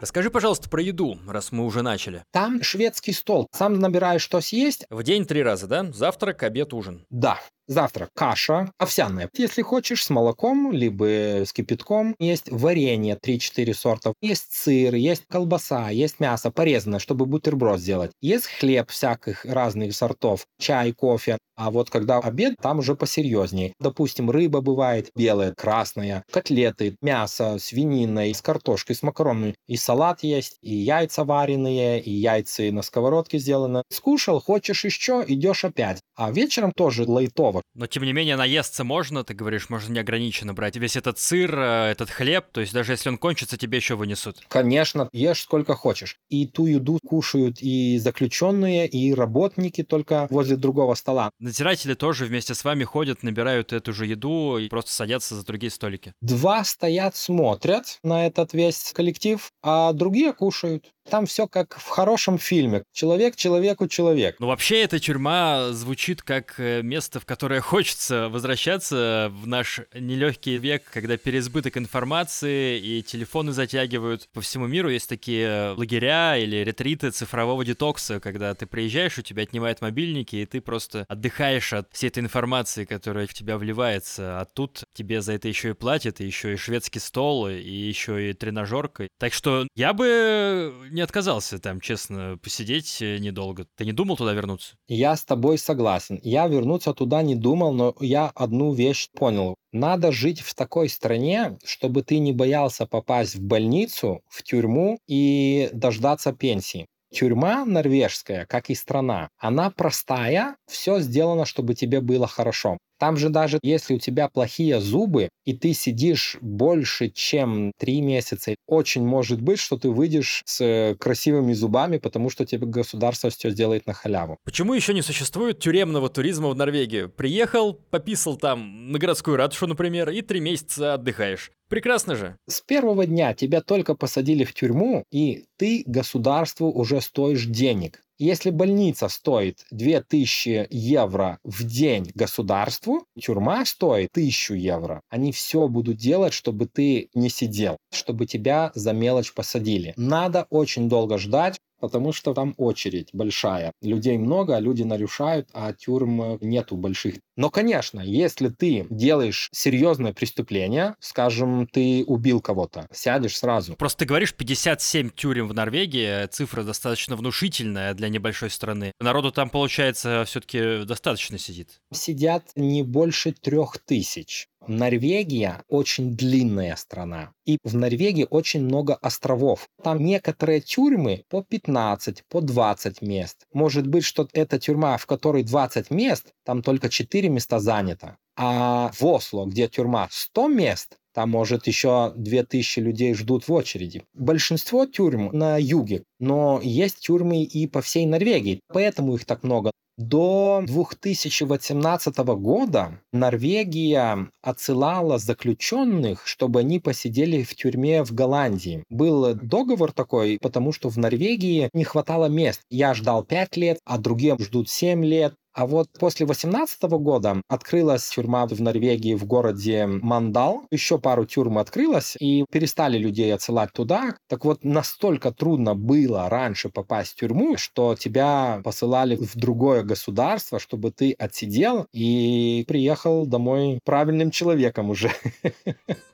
Расскажи, 0.00 0.30
пожалуйста, 0.30 0.68
про 0.68 0.82
еду, 0.82 1.18
раз 1.26 1.50
мы 1.52 1.64
уже 1.64 1.82
начали. 1.82 2.24
Там 2.30 2.62
шведский 2.62 3.12
стол. 3.12 3.48
Сам 3.52 3.78
набираешь, 3.78 4.22
что 4.22 4.40
съесть. 4.40 4.84
В 4.90 5.02
день 5.02 5.24
три 5.24 5.42
раза, 5.42 5.66
да? 5.66 5.90
Завтрак, 5.92 6.42
обед, 6.42 6.74
ужин. 6.74 7.06
Да, 7.10 7.40
Завтрак 7.66 8.10
каша 8.14 8.70
овсяная. 8.78 9.30
Если 9.36 9.62
хочешь, 9.62 10.04
с 10.04 10.10
молоком, 10.10 10.70
либо 10.72 11.44
с 11.44 11.52
кипятком. 11.52 12.14
Есть 12.18 12.50
варенье 12.50 13.16
3-4 13.16 13.72
сорта. 13.72 14.12
Есть 14.20 14.52
сыр, 14.52 14.94
есть 14.94 15.24
колбаса, 15.30 15.88
есть 15.90 16.20
мясо 16.20 16.50
порезанное, 16.50 16.98
чтобы 16.98 17.24
бутерброд 17.26 17.80
сделать. 17.80 18.12
Есть 18.20 18.46
хлеб 18.46 18.90
всяких 18.90 19.44
разных 19.46 19.94
сортов. 19.94 20.44
Чай, 20.58 20.92
кофе. 20.92 21.38
А 21.56 21.70
вот 21.70 21.88
когда 21.88 22.18
обед, 22.18 22.56
там 22.60 22.80
уже 22.80 22.96
посерьезнее. 22.96 23.74
Допустим, 23.78 24.28
рыба 24.30 24.60
бывает 24.60 25.10
белая, 25.14 25.54
красная, 25.54 26.24
котлеты, 26.30 26.96
мясо, 27.00 27.58
свинина, 27.60 28.24
с 28.24 28.42
картошкой, 28.42 28.96
с 28.96 29.02
макаронами. 29.02 29.54
И 29.68 29.76
салат 29.76 30.24
есть, 30.24 30.58
и 30.62 30.74
яйца 30.74 31.24
вареные, 31.24 32.00
и 32.00 32.10
яйца 32.10 32.64
на 32.72 32.82
сковородке 32.82 33.38
сделаны. 33.38 33.82
Скушал, 33.88 34.40
хочешь 34.40 34.84
еще, 34.84 35.24
идешь 35.26 35.64
опять. 35.64 36.00
А 36.16 36.32
вечером 36.32 36.72
тоже 36.72 37.04
лайтово. 37.04 37.53
Но 37.74 37.86
тем 37.86 38.04
не 38.04 38.12
менее 38.12 38.36
наесться 38.36 38.84
можно, 38.84 39.24
ты 39.24 39.34
говоришь, 39.34 39.68
можно 39.68 39.92
неограниченно 39.92 40.54
брать 40.54 40.76
весь 40.76 40.96
этот 40.96 41.18
сыр, 41.18 41.58
э, 41.58 41.90
этот 41.90 42.10
хлеб, 42.10 42.46
то 42.52 42.60
есть 42.60 42.72
даже 42.72 42.92
если 42.92 43.08
он 43.08 43.18
кончится, 43.18 43.56
тебе 43.56 43.78
еще 43.78 43.96
вынесут. 43.96 44.44
Конечно, 44.48 45.08
ешь 45.12 45.42
сколько 45.42 45.74
хочешь. 45.74 46.16
И 46.28 46.46
ту 46.46 46.66
еду 46.66 46.98
кушают 47.04 47.58
и 47.60 47.98
заключенные, 47.98 48.88
и 48.88 49.12
работники 49.14 49.82
только 49.82 50.26
возле 50.30 50.56
другого 50.56 50.94
стола. 50.94 51.30
Надзиратели 51.38 51.94
тоже 51.94 52.26
вместе 52.26 52.54
с 52.54 52.64
вами 52.64 52.84
ходят, 52.84 53.22
набирают 53.22 53.72
эту 53.72 53.92
же 53.92 54.06
еду 54.06 54.58
и 54.58 54.68
просто 54.68 54.92
садятся 54.92 55.34
за 55.34 55.44
другие 55.44 55.70
столики. 55.70 56.12
Два 56.20 56.64
стоят, 56.64 57.16
смотрят 57.16 57.98
на 58.02 58.26
этот 58.26 58.52
весь 58.52 58.92
коллектив, 58.92 59.50
а 59.62 59.92
другие 59.92 60.32
кушают. 60.32 60.93
Там 61.08 61.26
все 61.26 61.46
как 61.46 61.76
в 61.78 61.88
хорошем 61.88 62.38
фильме. 62.38 62.84
Человек 62.92 63.36
человеку 63.36 63.88
человек. 63.88 64.36
Ну, 64.38 64.46
вообще, 64.46 64.82
эта 64.82 64.98
тюрьма 64.98 65.68
звучит 65.72 66.22
как 66.22 66.54
э, 66.58 66.82
место, 66.82 67.20
в 67.20 67.26
которое 67.26 67.60
хочется 67.60 68.28
возвращаться 68.28 69.30
в 69.32 69.46
наш 69.46 69.80
нелегкий 69.92 70.56
век, 70.56 70.82
когда 70.92 71.16
переизбыток 71.16 71.76
информации 71.76 72.78
и 72.80 73.02
телефоны 73.02 73.52
затягивают. 73.52 74.28
По 74.32 74.40
всему 74.40 74.66
миру 74.66 74.88
есть 74.88 75.08
такие 75.08 75.74
лагеря 75.76 76.38
или 76.38 76.56
ретриты 76.56 77.10
цифрового 77.10 77.64
детокса, 77.64 78.20
когда 78.20 78.54
ты 78.54 78.66
приезжаешь, 78.66 79.18
у 79.18 79.22
тебя 79.22 79.42
отнимают 79.42 79.82
мобильники, 79.82 80.36
и 80.36 80.46
ты 80.46 80.60
просто 80.60 81.04
отдыхаешь 81.08 81.72
от 81.72 81.88
всей 81.92 82.08
этой 82.08 82.20
информации, 82.20 82.84
которая 82.84 83.26
в 83.26 83.34
тебя 83.34 83.58
вливается. 83.58 84.40
А 84.40 84.44
тут 84.46 84.84
тебе 84.94 85.20
за 85.20 85.32
это 85.34 85.48
еще 85.48 85.70
и 85.70 85.74
платят, 85.74 86.20
и 86.20 86.26
еще 86.26 86.54
и 86.54 86.56
шведский 86.56 87.00
стол, 87.00 87.48
и 87.48 87.60
еще 87.60 88.30
и 88.30 88.32
тренажерка. 88.32 89.08
Так 89.18 89.32
что 89.32 89.66
я 89.74 89.92
бы 89.92 90.72
не 90.94 91.00
отказался 91.00 91.58
там, 91.58 91.80
честно, 91.80 92.38
посидеть 92.40 93.02
э, 93.02 93.18
недолго. 93.18 93.66
Ты 93.76 93.84
не 93.84 93.92
думал 93.92 94.16
туда 94.16 94.32
вернуться? 94.32 94.76
Я 94.86 95.16
с 95.16 95.24
тобой 95.24 95.58
согласен. 95.58 96.20
Я 96.22 96.46
вернуться 96.46 96.94
туда 96.94 97.22
не 97.22 97.34
думал, 97.34 97.72
но 97.72 97.94
я 98.00 98.30
одну 98.34 98.72
вещь 98.72 99.10
понял. 99.10 99.56
Надо 99.72 100.12
жить 100.12 100.40
в 100.40 100.54
такой 100.54 100.88
стране, 100.88 101.58
чтобы 101.64 102.02
ты 102.02 102.18
не 102.20 102.32
боялся 102.32 102.86
попасть 102.86 103.34
в 103.34 103.42
больницу, 103.42 104.22
в 104.28 104.44
тюрьму 104.44 104.98
и 105.08 105.68
дождаться 105.72 106.32
пенсии. 106.32 106.86
Тюрьма 107.14 107.64
норвежская, 107.64 108.44
как 108.46 108.70
и 108.70 108.74
страна, 108.74 109.28
она 109.38 109.70
простая, 109.70 110.56
все 110.66 110.98
сделано, 110.98 111.44
чтобы 111.44 111.74
тебе 111.74 112.00
было 112.00 112.26
хорошо. 112.26 112.78
Там 112.98 113.16
же 113.16 113.28
даже 113.28 113.58
если 113.62 113.94
у 113.94 113.98
тебя 113.98 114.28
плохие 114.28 114.80
зубы, 114.80 115.28
и 115.44 115.52
ты 115.52 115.74
сидишь 115.74 116.38
больше, 116.40 117.10
чем 117.10 117.72
три 117.78 118.00
месяца, 118.00 118.54
очень 118.66 119.04
может 119.04 119.40
быть, 119.40 119.58
что 119.58 119.76
ты 119.76 119.90
выйдешь 119.90 120.42
с 120.46 120.96
красивыми 120.98 121.52
зубами, 121.52 121.98
потому 121.98 122.30
что 122.30 122.46
тебе 122.46 122.66
государство 122.66 123.30
все 123.30 123.50
сделает 123.50 123.86
на 123.86 123.92
халяву. 123.92 124.38
Почему 124.44 124.74
еще 124.74 124.94
не 124.94 125.02
существует 125.02 125.58
тюремного 125.58 126.08
туризма 126.08 126.48
в 126.48 126.56
Норвегии? 126.56 127.06
Приехал, 127.06 127.74
пописал 127.74 128.36
там 128.36 128.90
на 128.90 128.98
городскую 128.98 129.36
ратушу, 129.36 129.66
например, 129.66 130.10
и 130.10 130.22
три 130.22 130.40
месяца 130.40 130.94
отдыхаешь. 130.94 131.50
Прекрасно 131.74 132.14
же. 132.14 132.36
С 132.48 132.60
первого 132.60 133.04
дня 133.04 133.34
тебя 133.34 133.60
только 133.60 133.96
посадили 133.96 134.44
в 134.44 134.54
тюрьму, 134.54 135.02
и 135.10 135.46
ты 135.56 135.82
государству 135.86 136.70
уже 136.70 137.00
стоишь 137.00 137.46
денег. 137.46 138.00
Если 138.16 138.50
больница 138.50 139.08
стоит 139.08 139.66
2000 139.72 140.68
евро 140.70 141.40
в 141.42 141.64
день 141.64 142.12
государству, 142.14 143.04
тюрьма 143.20 143.64
стоит 143.64 144.10
1000 144.12 144.54
евро. 144.54 145.00
Они 145.08 145.32
все 145.32 145.66
будут 145.66 145.96
делать, 145.96 146.32
чтобы 146.32 146.66
ты 146.66 147.08
не 147.12 147.28
сидел, 147.28 147.76
чтобы 147.92 148.26
тебя 148.26 148.70
за 148.76 148.92
мелочь 148.92 149.34
посадили. 149.34 149.94
Надо 149.96 150.46
очень 150.50 150.88
долго 150.88 151.18
ждать, 151.18 151.58
потому 151.84 152.12
что 152.12 152.32
там 152.34 152.54
очередь 152.56 153.10
большая. 153.12 153.72
Людей 153.82 154.16
много, 154.18 154.58
люди 154.58 154.82
нарушают, 154.82 155.48
а 155.52 155.72
тюрьм 155.72 156.38
нету 156.40 156.76
больших. 156.76 157.16
Но, 157.36 157.50
конечно, 157.50 158.00
если 158.00 158.48
ты 158.48 158.86
делаешь 158.88 159.48
серьезное 159.52 160.12
преступление, 160.12 160.94
скажем, 161.00 161.66
ты 161.66 162.04
убил 162.06 162.40
кого-то, 162.40 162.88
сядешь 162.92 163.36
сразу. 163.36 163.74
Просто 163.74 164.00
ты 164.00 164.04
говоришь 164.06 164.34
57 164.34 165.10
тюрем 165.10 165.48
в 165.48 165.54
Норвегии, 165.54 166.26
цифра 166.26 166.62
достаточно 166.62 167.16
внушительная 167.16 167.94
для 167.94 168.08
небольшой 168.08 168.50
страны. 168.50 168.92
Народу 169.00 169.30
там, 169.30 169.50
получается, 169.50 170.24
все-таки 170.26 170.84
достаточно 170.84 171.38
сидит. 171.38 171.80
Сидят 171.92 172.44
не 172.56 172.82
больше 172.82 173.32
трех 173.32 173.78
тысяч. 173.78 174.48
Норвегия 174.68 175.62
очень 175.68 176.16
длинная 176.16 176.76
страна. 176.76 177.32
И 177.44 177.58
в 177.62 177.74
Норвегии 177.74 178.26
очень 178.28 178.64
много 178.64 178.94
островов. 178.94 179.68
Там 179.82 180.04
некоторые 180.04 180.60
тюрьмы 180.60 181.24
по 181.28 181.42
15, 181.42 182.24
по 182.28 182.40
20 182.40 183.02
мест. 183.02 183.46
Может 183.52 183.86
быть, 183.86 184.04
что 184.04 184.28
эта 184.32 184.58
тюрьма, 184.58 184.96
в 184.96 185.06
которой 185.06 185.42
20 185.42 185.90
мест, 185.90 186.32
там 186.44 186.62
только 186.62 186.88
4 186.88 187.28
места 187.28 187.58
занято. 187.58 188.16
А 188.36 188.90
в 188.92 189.04
Осло, 189.04 189.46
где 189.46 189.68
тюрьма 189.68 190.08
100 190.10 190.48
мест, 190.48 190.96
там, 191.14 191.30
может, 191.30 191.68
еще 191.68 192.12
2000 192.16 192.80
людей 192.80 193.14
ждут 193.14 193.46
в 193.46 193.52
очереди. 193.52 194.02
Большинство 194.14 194.84
тюрьм 194.84 195.30
на 195.32 195.56
юге, 195.56 196.02
но 196.18 196.60
есть 196.60 196.98
тюрьмы 196.98 197.44
и 197.44 197.68
по 197.68 197.80
всей 197.82 198.04
Норвегии, 198.04 198.60
поэтому 198.66 199.14
их 199.14 199.24
так 199.24 199.44
много. 199.44 199.70
До 199.96 200.60
2018 200.66 202.16
года 202.18 203.00
Норвегия 203.12 204.28
отсылала 204.42 205.18
заключенных, 205.18 206.26
чтобы 206.26 206.60
они 206.60 206.80
посидели 206.80 207.44
в 207.44 207.54
тюрьме 207.54 208.02
в 208.02 208.12
Голландии. 208.12 208.82
Был 208.90 209.34
договор 209.34 209.92
такой, 209.92 210.38
потому 210.42 210.72
что 210.72 210.88
в 210.88 210.96
Норвегии 210.96 211.70
не 211.72 211.84
хватало 211.84 212.26
мест. 212.26 212.62
Я 212.70 212.92
ждал 212.94 213.22
5 213.22 213.56
лет, 213.56 213.78
а 213.84 213.98
другие 213.98 214.36
ждут 214.40 214.68
7 214.68 215.04
лет. 215.04 215.34
А 215.54 215.66
вот 215.66 215.88
после 215.98 216.26
2018 216.26 216.82
года 216.98 217.40
открылась 217.48 218.08
тюрьма 218.08 218.46
в 218.46 218.60
Норвегии 218.60 219.14
в 219.14 219.24
городе 219.24 219.86
Мандал. 219.86 220.66
Еще 220.72 220.98
пару 220.98 221.26
тюрьм 221.26 221.58
открылось, 221.58 222.16
и 222.18 222.44
перестали 222.50 222.98
людей 222.98 223.32
отсылать 223.32 223.72
туда. 223.72 224.16
Так 224.28 224.44
вот, 224.44 224.64
настолько 224.64 225.30
трудно 225.30 225.76
было 225.76 226.28
раньше 226.28 226.70
попасть 226.70 227.12
в 227.12 227.16
тюрьму, 227.16 227.56
что 227.56 227.94
тебя 227.94 228.60
посылали 228.64 229.14
в 229.16 229.36
другое 229.36 229.84
государство, 229.84 230.58
чтобы 230.58 230.90
ты 230.90 231.12
отсидел 231.12 231.86
и 231.92 232.64
приехал 232.66 233.24
домой 233.24 233.78
правильным 233.84 234.32
человеком 234.32 234.90
уже. 234.90 235.12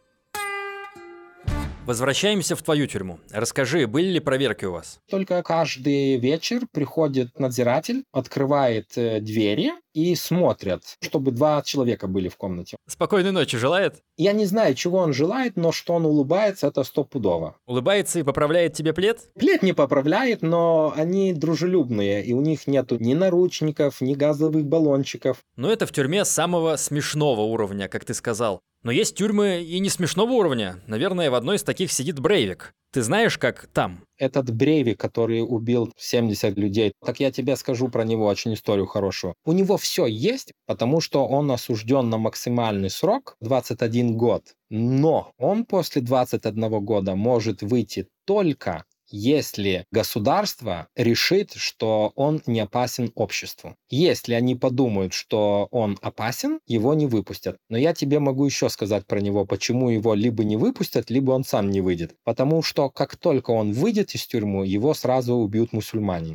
Возвращаемся 1.90 2.54
в 2.54 2.62
твою 2.62 2.86
тюрьму. 2.86 3.18
Расскажи, 3.32 3.88
были 3.88 4.10
ли 4.10 4.20
проверки 4.20 4.64
у 4.64 4.70
вас? 4.70 5.00
Только 5.10 5.42
каждый 5.42 6.18
вечер 6.18 6.60
приходит 6.70 7.36
надзиратель, 7.40 8.04
открывает 8.12 8.96
э, 8.96 9.18
двери, 9.18 9.72
и 9.94 10.14
смотрят, 10.14 10.82
чтобы 11.00 11.30
два 11.30 11.62
человека 11.62 12.06
были 12.06 12.28
в 12.28 12.36
комнате. 12.36 12.76
Спокойной 12.86 13.32
ночи 13.32 13.58
желает? 13.58 14.02
Я 14.16 14.32
не 14.32 14.46
знаю, 14.46 14.74
чего 14.74 14.98
он 14.98 15.12
желает, 15.12 15.56
но 15.56 15.72
что 15.72 15.94
он 15.94 16.06
улыбается, 16.06 16.66
это 16.66 16.84
стопудово. 16.84 17.56
Улыбается 17.66 18.18
и 18.18 18.22
поправляет 18.22 18.74
тебе 18.74 18.92
плед? 18.92 19.28
Плед 19.38 19.62
не 19.62 19.72
поправляет, 19.72 20.42
но 20.42 20.92
они 20.96 21.32
дружелюбные, 21.32 22.24
и 22.24 22.32
у 22.32 22.40
них 22.40 22.66
нету 22.66 22.96
ни 22.98 23.14
наручников, 23.14 24.00
ни 24.00 24.14
газовых 24.14 24.64
баллончиков. 24.64 25.38
Но 25.56 25.70
это 25.70 25.86
в 25.86 25.92
тюрьме 25.92 26.24
самого 26.24 26.76
смешного 26.76 27.42
уровня, 27.42 27.88
как 27.88 28.04
ты 28.04 28.14
сказал. 28.14 28.60
Но 28.82 28.90
есть 28.90 29.14
тюрьмы 29.14 29.62
и 29.62 29.78
не 29.78 29.90
смешного 29.90 30.32
уровня. 30.32 30.80
Наверное, 30.86 31.30
в 31.30 31.34
одной 31.34 31.56
из 31.56 31.62
таких 31.62 31.92
сидит 31.92 32.18
Брейвик. 32.18 32.74
Ты 32.92 33.02
знаешь, 33.02 33.38
как 33.38 33.68
там? 33.72 34.04
Этот 34.18 34.50
Брейвик, 34.50 34.98
который 34.98 35.42
убил 35.42 35.92
70 35.96 36.58
людей, 36.58 36.92
так 37.04 37.20
я 37.20 37.30
тебе 37.30 37.54
скажу 37.54 37.88
про 37.88 38.02
него 38.04 38.26
очень 38.26 38.54
историю 38.54 38.86
хорошую. 38.86 39.34
У 39.44 39.52
него 39.52 39.76
все 39.76 40.06
есть, 40.06 40.52
потому 40.66 41.00
что 41.00 41.24
он 41.24 41.52
осужден 41.52 42.10
на 42.10 42.18
максимальный 42.18 42.90
срок 42.90 43.36
21 43.40 44.16
год. 44.16 44.42
Но 44.70 45.32
он 45.38 45.66
после 45.66 46.02
21 46.02 46.84
года 46.84 47.14
может 47.14 47.62
выйти 47.62 48.08
только 48.24 48.84
если 49.10 49.84
государство 49.90 50.88
решит, 50.96 51.52
что 51.54 52.12
он 52.14 52.42
не 52.46 52.60
опасен 52.60 53.12
обществу. 53.14 53.76
Если 53.88 54.34
они 54.34 54.54
подумают, 54.54 55.12
что 55.12 55.68
он 55.70 55.98
опасен, 56.02 56.60
его 56.66 56.94
не 56.94 57.06
выпустят. 57.06 57.56
Но 57.68 57.76
я 57.76 57.94
тебе 57.94 58.18
могу 58.18 58.46
еще 58.46 58.68
сказать 58.68 59.06
про 59.06 59.20
него, 59.20 59.44
почему 59.44 59.90
его 59.90 60.14
либо 60.14 60.44
не 60.44 60.56
выпустят, 60.56 61.10
либо 61.10 61.32
он 61.32 61.44
сам 61.44 61.70
не 61.70 61.80
выйдет. 61.80 62.14
Потому 62.24 62.62
что 62.62 62.90
как 62.90 63.16
только 63.16 63.50
он 63.50 63.72
выйдет 63.72 64.14
из 64.14 64.26
тюрьмы, 64.26 64.66
его 64.66 64.94
сразу 64.94 65.34
убьют 65.34 65.72
мусульмане. 65.72 66.34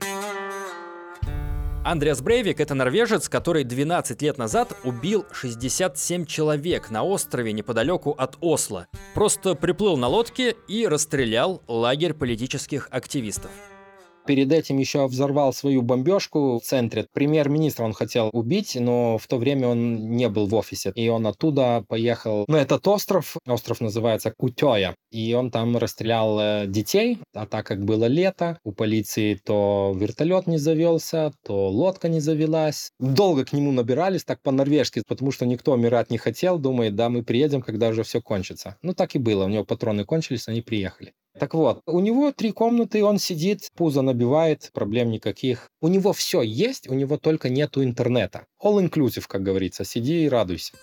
Андреас 1.86 2.20
Брейвик— 2.20 2.60
это 2.62 2.74
норвежец, 2.74 3.30
который 3.30 3.64
12 3.64 4.20
лет 4.24 4.40
назад 4.40 4.76
убил 4.84 5.24
67 5.32 6.26
человек 6.26 6.90
на 6.90 7.04
острове 7.04 7.54
неподалеку 7.54 8.10
от 8.10 8.38
Осло. 8.42 8.88
Просто 9.14 9.54
приплыл 9.54 9.96
на 9.96 10.08
лодке 10.08 10.56
и 10.68 10.88
расстрелял 10.88 11.62
лагерь 11.68 12.16
политических 12.16 12.88
активистов. 12.90 13.52
Перед 14.26 14.52
этим 14.52 14.78
еще 14.80 15.06
взорвал 15.06 15.54
свою 15.54 15.82
бомбежку 15.82 16.60
в 16.60 16.64
центре. 16.64 17.08
Премьер-министра 17.14 17.84
он 17.84 17.94
хотел 17.94 18.30
убить, 18.34 18.76
но 18.80 19.18
в 19.18 19.28
то 19.28 19.38
время 19.38 19.68
он 19.68 20.16
не 20.16 20.30
был 20.30 20.48
в 20.48 20.56
офисе. 20.56 20.92
И 20.96 21.08
он 21.10 21.28
оттуда 21.28 21.84
поехал 21.88 22.46
на 22.48 22.58
этот 22.58 22.88
остров. 22.88 23.38
Остров 23.48 23.82
называется 23.82 24.34
Кутёя. 24.36 24.96
И 25.12 25.34
он 25.34 25.52
там 25.52 25.78
расстрелял 25.78 26.40
э, 26.40 26.66
детей. 26.68 27.20
А 27.34 27.46
так 27.46 27.66
как 27.68 27.86
было 27.86 28.06
лето, 28.06 28.60
у 28.64 28.72
полиции 28.72 29.36
то 29.36 29.94
вертолет 29.96 30.48
не 30.48 30.58
завелся, 30.58 31.32
то 31.44 31.70
лодка 31.70 32.10
не 32.10 32.20
завелась. 32.20 32.92
Долго 33.00 33.46
к 33.46 33.54
нему 33.54 33.72
набирались, 33.72 34.24
так 34.24 34.42
по-норвежски, 34.42 35.04
потому 35.08 35.32
что 35.32 35.46
никто 35.46 35.74
умирать 35.74 36.10
не 36.10 36.18
хотел. 36.18 36.58
Думает, 36.58 36.96
да, 36.96 37.10
мы 37.10 37.24
приедем, 37.24 37.62
когда 37.62 37.90
уже 37.90 38.04
все 38.04 38.22
кончится. 38.22 38.78
Ну, 38.82 38.94
так 38.94 39.16
и 39.16 39.20
было. 39.20 39.46
У 39.46 39.50
него 39.50 39.64
патроны 39.64 40.04
кончились, 40.04 40.48
они 40.48 40.62
приехали. 40.62 41.14
Так 41.38 41.54
вот, 41.54 41.82
у 41.86 42.00
него 42.00 42.32
три 42.32 42.52
комнаты, 42.52 43.04
он 43.04 43.20
сидит, 43.20 43.70
пузо 43.76 44.02
набивает, 44.02 44.70
проблем 44.74 45.12
никаких. 45.12 45.70
У 45.82 45.90
него 45.90 46.14
все 46.14 46.42
есть, 46.42 46.88
у 46.90 46.94
него 46.94 47.18
только 47.18 47.50
нету 47.50 47.84
интернета. 47.84 48.46
All 48.64 48.82
inclusive, 48.82 49.26
как 49.28 49.44
говорится, 49.44 49.84
сиди 49.84 50.24
и 50.24 50.30
радуйся. 50.30 50.74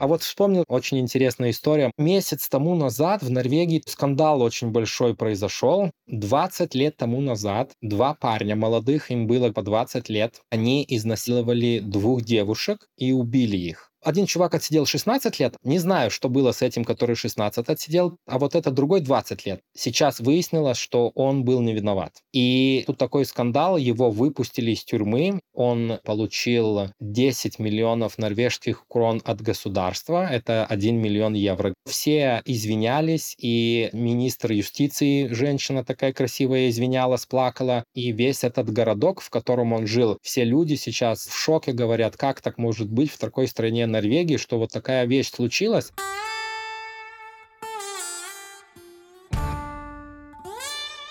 А 0.00 0.06
вот 0.06 0.22
вспомнил 0.22 0.64
очень 0.66 0.98
интересная 0.98 1.50
история. 1.50 1.92
Месяц 1.98 2.48
тому 2.48 2.74
назад 2.74 3.22
в 3.22 3.30
Норвегии 3.30 3.82
скандал 3.86 4.40
очень 4.40 4.70
большой 4.70 5.14
произошел. 5.14 5.90
20 6.06 6.74
лет 6.74 6.96
тому 6.96 7.20
назад 7.20 7.72
два 7.82 8.14
парня 8.14 8.56
молодых, 8.56 9.10
им 9.10 9.26
было 9.26 9.52
по 9.52 9.62
20 9.62 10.08
лет, 10.08 10.40
они 10.48 10.86
изнасиловали 10.88 11.80
двух 11.80 12.22
девушек 12.22 12.88
и 12.96 13.12
убили 13.12 13.58
их. 13.58 13.89
Один 14.02 14.26
чувак 14.26 14.54
отсидел 14.54 14.86
16 14.86 15.38
лет. 15.40 15.56
Не 15.62 15.78
знаю, 15.78 16.10
что 16.10 16.28
было 16.30 16.52
с 16.52 16.62
этим, 16.62 16.84
который 16.84 17.16
16 17.16 17.68
отсидел, 17.68 18.16
а 18.26 18.38
вот 18.38 18.54
этот 18.54 18.72
другой 18.74 19.00
20 19.00 19.44
лет. 19.44 19.60
Сейчас 19.76 20.20
выяснилось, 20.20 20.78
что 20.78 21.10
он 21.14 21.44
был 21.44 21.60
не 21.60 21.74
виноват. 21.74 22.12
И 22.32 22.82
тут 22.86 22.96
такой 22.96 23.26
скандал, 23.26 23.76
его 23.76 24.10
выпустили 24.10 24.70
из 24.70 24.84
тюрьмы. 24.84 25.40
Он 25.52 25.98
получил 26.04 26.92
10 27.00 27.58
миллионов 27.58 28.16
норвежских 28.16 28.84
крон 28.88 29.20
от 29.24 29.42
государства. 29.42 30.26
Это 30.26 30.64
1 30.64 30.96
миллион 30.96 31.34
евро. 31.34 31.74
Все 31.86 32.40
извинялись, 32.46 33.34
и 33.38 33.90
министр 33.92 34.52
юстиции, 34.52 35.28
женщина 35.28 35.84
такая 35.84 36.14
красивая, 36.14 36.70
извинялась, 36.70 37.26
плакала. 37.26 37.84
И 37.94 38.12
весь 38.12 38.44
этот 38.44 38.70
городок, 38.70 39.20
в 39.20 39.28
котором 39.28 39.74
он 39.74 39.86
жил, 39.86 40.16
все 40.22 40.44
люди 40.44 40.74
сейчас 40.76 41.26
в 41.26 41.36
шоке 41.36 41.72
говорят, 41.72 42.16
как 42.16 42.40
так 42.40 42.56
может 42.56 42.90
быть 42.90 43.10
в 43.10 43.18
такой 43.18 43.46
стране 43.46 43.86
Норвегии, 43.90 44.36
что 44.36 44.58
вот 44.58 44.70
такая 44.70 45.06
вещь 45.06 45.30
случилась. 45.30 45.92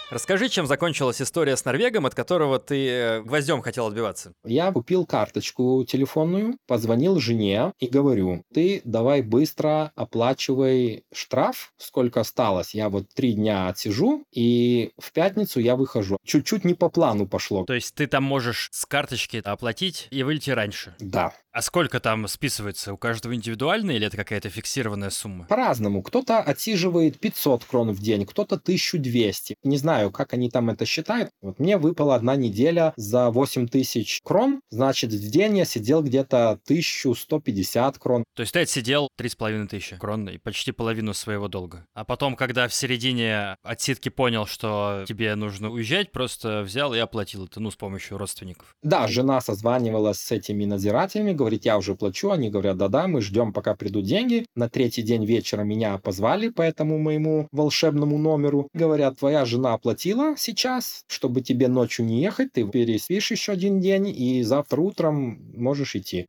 Расскажи, 0.10 0.50
чем 0.50 0.66
закончилась 0.66 1.22
история 1.22 1.56
с 1.56 1.66
Норвегом, 1.66 2.08
от 2.08 2.16
которого 2.16 2.58
ты 2.58 2.88
э, 2.88 3.22
гвоздем 3.22 3.62
хотел 3.62 3.86
отбиваться. 3.86 4.34
Я 4.44 4.72
купил 4.72 5.06
карточку 5.06 5.86
телефонную, 5.88 6.58
позвонил 6.66 7.20
жене 7.20 7.74
и 7.78 7.86
говорю, 7.86 8.44
ты 8.52 8.82
давай 8.86 9.22
быстро 9.22 9.92
оплачивай 9.96 11.04
штраф, 11.14 11.74
сколько 11.78 12.22
осталось. 12.22 12.74
Я 12.74 12.90
вот 12.90 13.08
три 13.14 13.34
дня 13.34 13.68
отсижу, 13.68 14.24
и 14.32 14.92
в 14.98 15.12
пятницу 15.12 15.60
я 15.60 15.76
выхожу. 15.76 16.18
Чуть-чуть 16.26 16.66
не 16.66 16.74
по 16.74 16.90
плану 16.90 17.28
пошло. 17.28 17.66
То 17.66 17.76
есть 17.76 17.94
ты 17.94 18.08
там 18.08 18.24
можешь 18.24 18.70
с 18.72 18.88
карточки 18.88 19.40
оплатить 19.46 20.08
и 20.10 20.24
выйти 20.24 20.50
раньше? 20.50 20.96
Да. 21.00 21.34
А 21.52 21.62
сколько 21.64 22.00
там 22.00 22.28
списывается? 22.28 22.94
У 22.94 22.98
каждого 22.98 23.34
индивидуально 23.34 23.92
или 23.92 24.06
это 24.06 24.18
какая-то 24.18 24.50
фиксированная 24.50 25.10
сумма? 25.10 25.46
По-разному. 25.46 26.04
Кто-то 26.04 26.40
отсиживает 26.40 27.20
500 27.20 27.66
крон 27.66 27.92
в 27.92 28.00
день, 28.00 28.26
кто-то 28.26 28.56
1200. 28.56 29.56
Не 29.64 29.78
знаю, 29.78 30.12
как 30.12 30.34
они 30.34 30.52
там 30.52 30.70
это 30.70 30.86
считают. 30.86 31.32
Вот 31.42 31.60
мне 31.60 31.78
выпала 31.78 32.16
одна 32.16 32.36
неделя 32.36 32.94
за 32.98 33.32
8000 33.32 34.22
крон, 34.24 34.62
значит, 34.70 35.12
в 35.12 35.30
день 35.32 35.58
я 35.58 35.66
сидел 35.66 36.04
где-то 36.04 36.52
1150 36.52 37.98
крон. 37.98 38.24
То 38.36 38.42
есть 38.42 38.54
ты 38.54 38.60
отсидел 38.60 39.10
3500 39.18 40.00
крон 40.00 40.30
и 40.30 40.38
почти 40.38 40.72
половину 40.72 41.16
своего 41.16 41.48
долга. 41.48 41.86
А 41.96 42.06
потом, 42.06 42.36
когда 42.36 42.68
в 42.68 42.74
середине 42.74 43.56
отсидки 43.64 44.10
понял, 44.10 44.46
что 44.46 45.04
тебе 45.08 45.34
нужно 45.34 45.72
уезжать, 45.72 46.12
просто 46.12 46.62
взял 46.62 46.94
и 46.94 47.00
оплатил 47.00 47.46
это, 47.46 47.60
ну, 47.60 47.72
с 47.72 47.76
помощью 47.76 48.18
родственников. 48.20 48.76
Да, 48.84 49.08
жена 49.08 49.42
созванивалась 49.42 50.20
с 50.20 50.32
этими 50.32 50.66
надзирателями, 50.66 51.34
говорит, 51.40 51.49
я 51.66 51.78
уже 51.78 51.96
плачу. 51.96 52.32
Они 52.32 52.50
говорят, 52.50 52.78
да-да, 52.78 53.08
мы 53.08 53.22
ждем, 53.22 53.54
пока 53.54 53.76
придут 53.76 54.06
деньги. 54.06 54.46
На 54.56 54.70
третий 54.70 55.02
день 55.02 55.26
вечера 55.26 55.64
меня 55.64 55.98
позвали 55.98 56.50
по 56.50 56.62
этому 56.62 56.98
моему 57.00 57.48
волшебному 57.52 58.18
номеру. 58.18 58.68
Говорят, 58.74 59.20
твоя 59.20 59.46
жена 59.46 59.74
оплатила 59.74 60.36
сейчас, 60.38 61.04
чтобы 61.08 61.42
тебе 61.42 61.68
ночью 61.68 62.06
не 62.06 62.22
ехать, 62.22 62.54
ты 62.54 62.68
переспишь 62.68 63.32
еще 63.32 63.54
один 63.54 63.80
день, 63.80 64.08
и 64.08 64.44
завтра 64.44 64.82
утром 64.82 65.40
можешь 65.56 65.96
идти. 65.96 66.28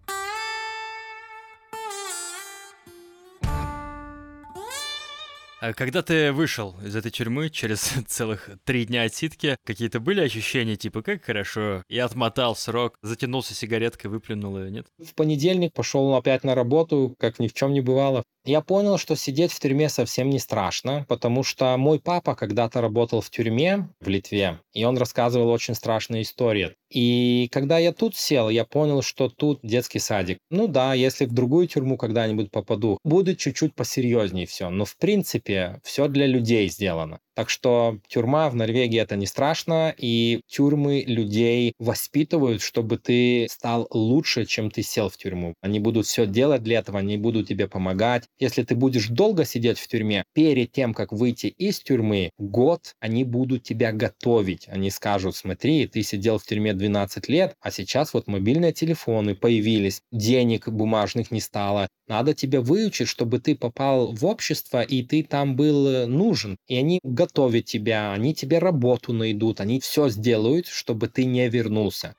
Когда 5.76 6.02
ты 6.02 6.32
вышел 6.32 6.74
из 6.84 6.96
этой 6.96 7.10
тюрьмы 7.10 7.50
через 7.50 7.80
целых 8.06 8.50
три 8.64 8.84
дня 8.86 9.02
отсидки, 9.02 9.56
какие-то 9.64 10.00
были 10.00 10.20
ощущения, 10.20 10.76
типа, 10.76 11.02
как 11.02 11.24
хорошо, 11.24 11.82
я 11.88 12.06
отмотал 12.06 12.56
срок, 12.56 12.96
затянулся 13.02 13.54
сигареткой, 13.54 14.10
выплюнул 14.10 14.58
ее, 14.58 14.70
нет? 14.70 14.86
В 14.98 15.14
понедельник 15.14 15.72
пошел 15.72 16.14
опять 16.14 16.44
на 16.44 16.54
работу, 16.54 17.14
как 17.18 17.38
ни 17.38 17.48
в 17.48 17.54
чем 17.54 17.72
не 17.72 17.80
бывало. 17.80 18.24
Я 18.44 18.62
понял, 18.62 18.96
что 18.96 19.16
сидеть 19.16 19.52
в 19.52 19.60
тюрьме 19.60 19.90
совсем 19.90 20.30
не 20.30 20.38
страшно, 20.38 21.04
потому 21.08 21.42
что 21.42 21.76
мой 21.76 22.00
папа 22.00 22.34
когда-то 22.34 22.80
работал 22.80 23.20
в 23.20 23.28
тюрьме 23.30 23.88
в 24.00 24.08
Литве, 24.08 24.60
и 24.72 24.84
он 24.84 24.96
рассказывал 24.96 25.50
очень 25.50 25.74
страшные 25.74 26.22
истории. 26.22 26.74
И 26.90 27.48
когда 27.52 27.78
я 27.78 27.92
тут 27.92 28.16
сел, 28.16 28.48
я 28.48 28.64
понял, 28.64 29.02
что 29.02 29.28
тут 29.28 29.60
детский 29.62 29.98
садик. 29.98 30.38
Ну 30.50 30.68
да, 30.68 30.94
если 30.94 31.26
в 31.26 31.32
другую 31.32 31.68
тюрьму 31.68 31.98
когда-нибудь 31.98 32.50
попаду, 32.50 32.98
будет 33.04 33.38
чуть-чуть 33.38 33.74
посерьезнее 33.74 34.46
все. 34.46 34.70
Но 34.70 34.84
в 34.86 34.96
принципе 34.96 35.80
все 35.84 36.08
для 36.08 36.26
людей 36.26 36.68
сделано. 36.68 37.20
Так 37.40 37.48
что 37.48 37.98
тюрьма 38.06 38.50
в 38.50 38.54
Норвегии 38.54 39.00
это 39.00 39.16
не 39.16 39.24
страшно, 39.24 39.94
и 39.96 40.42
тюрьмы 40.46 41.04
людей 41.06 41.72
воспитывают, 41.78 42.60
чтобы 42.60 42.98
ты 42.98 43.46
стал 43.48 43.88
лучше, 43.90 44.44
чем 44.44 44.70
ты 44.70 44.82
сел 44.82 45.08
в 45.08 45.16
тюрьму. 45.16 45.54
Они 45.62 45.80
будут 45.80 46.04
все 46.04 46.26
делать 46.26 46.62
для 46.62 46.80
этого, 46.80 46.98
они 46.98 47.16
будут 47.16 47.48
тебе 47.48 47.66
помогать. 47.66 48.24
Если 48.38 48.62
ты 48.62 48.74
будешь 48.74 49.08
долго 49.08 49.46
сидеть 49.46 49.78
в 49.78 49.88
тюрьме, 49.88 50.22
перед 50.34 50.72
тем, 50.72 50.92
как 50.92 51.12
выйти 51.12 51.46
из 51.46 51.80
тюрьмы, 51.80 52.28
год 52.36 52.94
они 53.00 53.24
будут 53.24 53.62
тебя 53.62 53.92
готовить. 53.92 54.68
Они 54.68 54.90
скажут, 54.90 55.34
смотри, 55.34 55.86
ты 55.86 56.02
сидел 56.02 56.36
в 56.36 56.44
тюрьме 56.44 56.74
12 56.74 57.26
лет, 57.30 57.54
а 57.62 57.70
сейчас 57.70 58.12
вот 58.12 58.26
мобильные 58.26 58.74
телефоны 58.74 59.34
появились, 59.34 60.02
денег 60.12 60.68
бумажных 60.68 61.30
не 61.30 61.40
стало. 61.40 61.88
Надо 62.06 62.34
тебя 62.34 62.60
выучить, 62.60 63.08
чтобы 63.08 63.38
ты 63.38 63.54
попал 63.54 64.12
в 64.12 64.26
общество, 64.26 64.82
и 64.82 65.02
ты 65.04 65.22
там 65.22 65.54
был 65.54 66.08
нужен. 66.08 66.56
И 66.66 66.76
они 66.76 66.98
готовы 67.04 67.29
готовят 67.30 67.64
тебя, 67.64 68.12
они 68.12 68.34
тебе 68.34 68.58
работу 68.58 69.12
найдут, 69.12 69.60
они 69.60 69.80
все 69.80 70.08
сделают, 70.08 70.66
чтобы 70.66 71.08
ты 71.08 71.24
не 71.24 71.48
вернулся. 71.48 72.14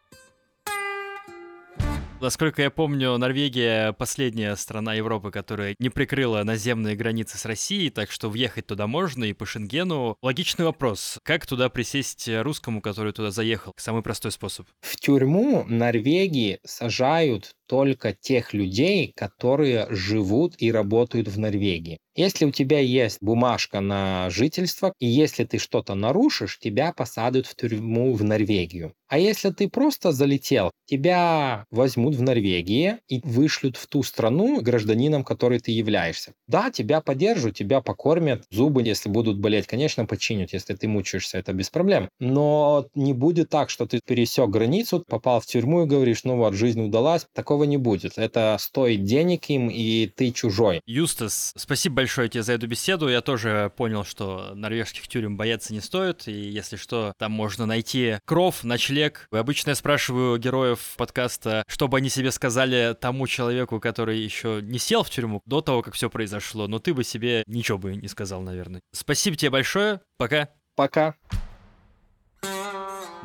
Насколько 2.21 2.61
я 2.61 2.69
помню, 2.69 3.17
Норвегия 3.17 3.93
последняя 3.93 4.55
страна 4.55 4.93
Европы, 4.93 5.31
которая 5.31 5.75
не 5.79 5.89
прикрыла 5.89 6.43
наземные 6.43 6.95
границы 6.95 7.39
с 7.39 7.45
Россией, 7.45 7.89
так 7.89 8.11
что 8.11 8.29
въехать 8.29 8.67
туда 8.67 8.85
можно 8.85 9.23
и 9.23 9.33
по 9.33 9.47
Шенгену. 9.47 10.17
Логичный 10.21 10.65
вопрос. 10.65 11.17
Как 11.23 11.47
туда 11.47 11.69
присесть 11.69 12.29
русскому, 12.29 12.79
который 12.79 13.11
туда 13.11 13.31
заехал? 13.31 13.73
Самый 13.75 14.03
простой 14.03 14.31
способ. 14.31 14.67
В 14.81 14.97
тюрьму 14.97 15.65
Норвегии 15.67 16.59
сажают 16.63 17.55
только 17.71 18.11
тех 18.11 18.53
людей, 18.53 19.13
которые 19.15 19.87
живут 19.91 20.55
и 20.57 20.73
работают 20.73 21.29
в 21.29 21.39
Норвегии. 21.39 21.99
Если 22.13 22.43
у 22.43 22.51
тебя 22.51 22.79
есть 22.79 23.19
бумажка 23.21 23.79
на 23.79 24.29
жительство, 24.29 24.93
и 24.99 25.07
если 25.07 25.45
ты 25.45 25.57
что-то 25.57 25.95
нарушишь, 25.95 26.59
тебя 26.59 26.91
посадят 26.91 27.47
в 27.47 27.55
тюрьму 27.55 28.13
в 28.13 28.23
Норвегию. 28.25 28.93
А 29.07 29.17
если 29.17 29.49
ты 29.51 29.69
просто 29.69 30.11
залетел, 30.11 30.71
тебя 30.85 31.65
возьмут 31.71 32.15
в 32.15 32.21
Норвегии 32.21 32.97
и 33.07 33.21
вышлют 33.23 33.77
в 33.77 33.87
ту 33.87 34.03
страну 34.03 34.61
гражданином, 34.61 35.23
который 35.23 35.59
ты 35.59 35.71
являешься. 35.71 36.33
Да, 36.47 36.69
тебя 36.71 36.99
поддержат, 36.99 37.55
тебя 37.55 37.79
покормят, 37.79 38.43
зубы, 38.51 38.83
если 38.83 39.07
будут 39.07 39.39
болеть, 39.39 39.67
конечно, 39.67 40.05
починят, 40.05 40.51
если 40.51 40.75
ты 40.75 40.89
мучаешься, 40.89 41.37
это 41.37 41.53
без 41.53 41.69
проблем. 41.69 42.09
Но 42.19 42.87
не 42.95 43.13
будет 43.13 43.49
так, 43.49 43.69
что 43.69 43.85
ты 43.85 44.01
пересек 44.05 44.49
границу, 44.49 45.03
попал 45.07 45.39
в 45.39 45.45
тюрьму 45.45 45.83
и 45.83 45.87
говоришь, 45.87 46.25
ну 46.25 46.35
вот, 46.35 46.53
жизнь 46.53 46.81
удалась. 46.81 47.25
Такого 47.33 47.60
не 47.65 47.77
будет. 47.77 48.17
Это 48.17 48.57
стоит 48.59 49.03
денег 49.03 49.49
им, 49.49 49.69
и 49.69 50.07
ты 50.07 50.31
чужой. 50.31 50.81
Юстас, 50.85 51.53
спасибо 51.55 51.97
большое 51.97 52.29
тебе 52.29 52.43
за 52.43 52.53
эту 52.53 52.67
беседу. 52.67 53.09
Я 53.09 53.21
тоже 53.21 53.71
понял, 53.75 54.03
что 54.03 54.51
норвежских 54.55 55.07
тюрем 55.07 55.37
бояться 55.37 55.73
не 55.73 55.81
стоит, 55.81 56.27
и 56.27 56.31
если 56.31 56.75
что, 56.75 57.13
там 57.17 57.31
можно 57.31 57.65
найти 57.65 58.17
кров, 58.25 58.63
ночлег. 58.63 59.27
Обычно 59.31 59.71
я 59.71 59.75
спрашиваю 59.75 60.37
героев 60.37 60.93
подкаста, 60.97 61.63
чтобы 61.67 61.97
они 61.97 62.09
себе 62.09 62.31
сказали 62.31 62.95
тому 62.99 63.27
человеку, 63.27 63.79
который 63.79 64.19
еще 64.19 64.59
не 64.61 64.79
сел 64.79 65.03
в 65.03 65.09
тюрьму 65.09 65.41
до 65.45 65.61
того, 65.61 65.81
как 65.81 65.93
все 65.93 66.09
произошло. 66.09 66.67
Но 66.67 66.79
ты 66.79 66.93
бы 66.93 67.03
себе 67.03 67.43
ничего 67.47 67.77
бы 67.77 67.95
не 67.95 68.07
сказал, 68.07 68.41
наверное. 68.41 68.81
Спасибо 68.93 69.35
тебе 69.37 69.51
большое. 69.51 70.01
Пока. 70.17 70.49
Пока. 70.75 71.15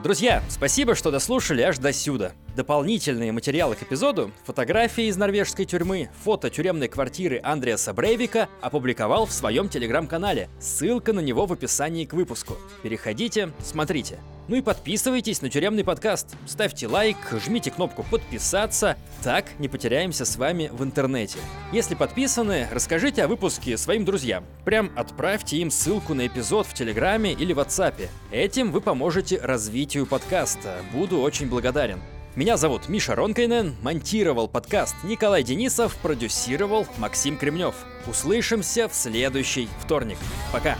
Друзья, 0.02 0.42
спасибо, 0.48 0.94
что 0.94 1.10
дослушали 1.10 1.62
аж 1.62 1.78
до 1.78 1.92
сюда. 1.92 2.32
Дополнительные 2.56 3.32
материалы 3.32 3.76
к 3.76 3.82
эпизоду, 3.82 4.32
фотографии 4.46 5.08
из 5.08 5.18
норвежской 5.18 5.66
тюрьмы, 5.66 6.08
фото 6.24 6.48
тюремной 6.48 6.88
квартиры 6.88 7.38
Андреаса 7.44 7.92
Брейвика 7.92 8.48
опубликовал 8.62 9.26
в 9.26 9.32
своем 9.32 9.68
телеграм-канале. 9.68 10.48
Ссылка 10.58 11.12
на 11.12 11.20
него 11.20 11.44
в 11.44 11.52
описании 11.52 12.06
к 12.06 12.14
выпуску. 12.14 12.54
Переходите, 12.82 13.50
смотрите. 13.62 14.20
Ну 14.48 14.56
и 14.56 14.62
подписывайтесь 14.62 15.42
на 15.42 15.50
тюремный 15.50 15.84
подкаст. 15.84 16.34
Ставьте 16.46 16.86
лайк, 16.86 17.18
жмите 17.44 17.70
кнопку 17.70 18.06
подписаться. 18.10 18.96
Так 19.22 19.44
не 19.58 19.68
потеряемся 19.68 20.24
с 20.24 20.36
вами 20.36 20.70
в 20.72 20.82
интернете. 20.82 21.38
Если 21.74 21.94
подписаны, 21.94 22.68
расскажите 22.72 23.24
о 23.24 23.28
выпуске 23.28 23.76
своим 23.76 24.06
друзьям. 24.06 24.46
Прям 24.64 24.90
отправьте 24.96 25.58
им 25.58 25.70
ссылку 25.70 26.14
на 26.14 26.26
эпизод 26.26 26.66
в 26.66 26.72
Телеграме 26.72 27.34
или 27.34 27.54
WhatsApp. 27.54 28.08
Этим 28.30 28.72
вы 28.72 28.80
поможете 28.80 29.38
развитию 29.42 30.06
подкаста. 30.06 30.76
Буду 30.94 31.20
очень 31.20 31.50
благодарен. 31.50 32.00
Меня 32.36 32.58
зовут 32.58 32.90
Миша 32.90 33.14
Ронкайнен, 33.14 33.74
монтировал 33.80 34.46
подкаст 34.46 34.94
Николай 35.04 35.42
Денисов, 35.42 35.96
продюсировал 35.96 36.86
Максим 36.98 37.38
Кремнев. 37.38 37.74
Услышимся 38.06 38.90
в 38.90 38.94
следующий 38.94 39.70
вторник. 39.80 40.18
Пока! 40.52 40.76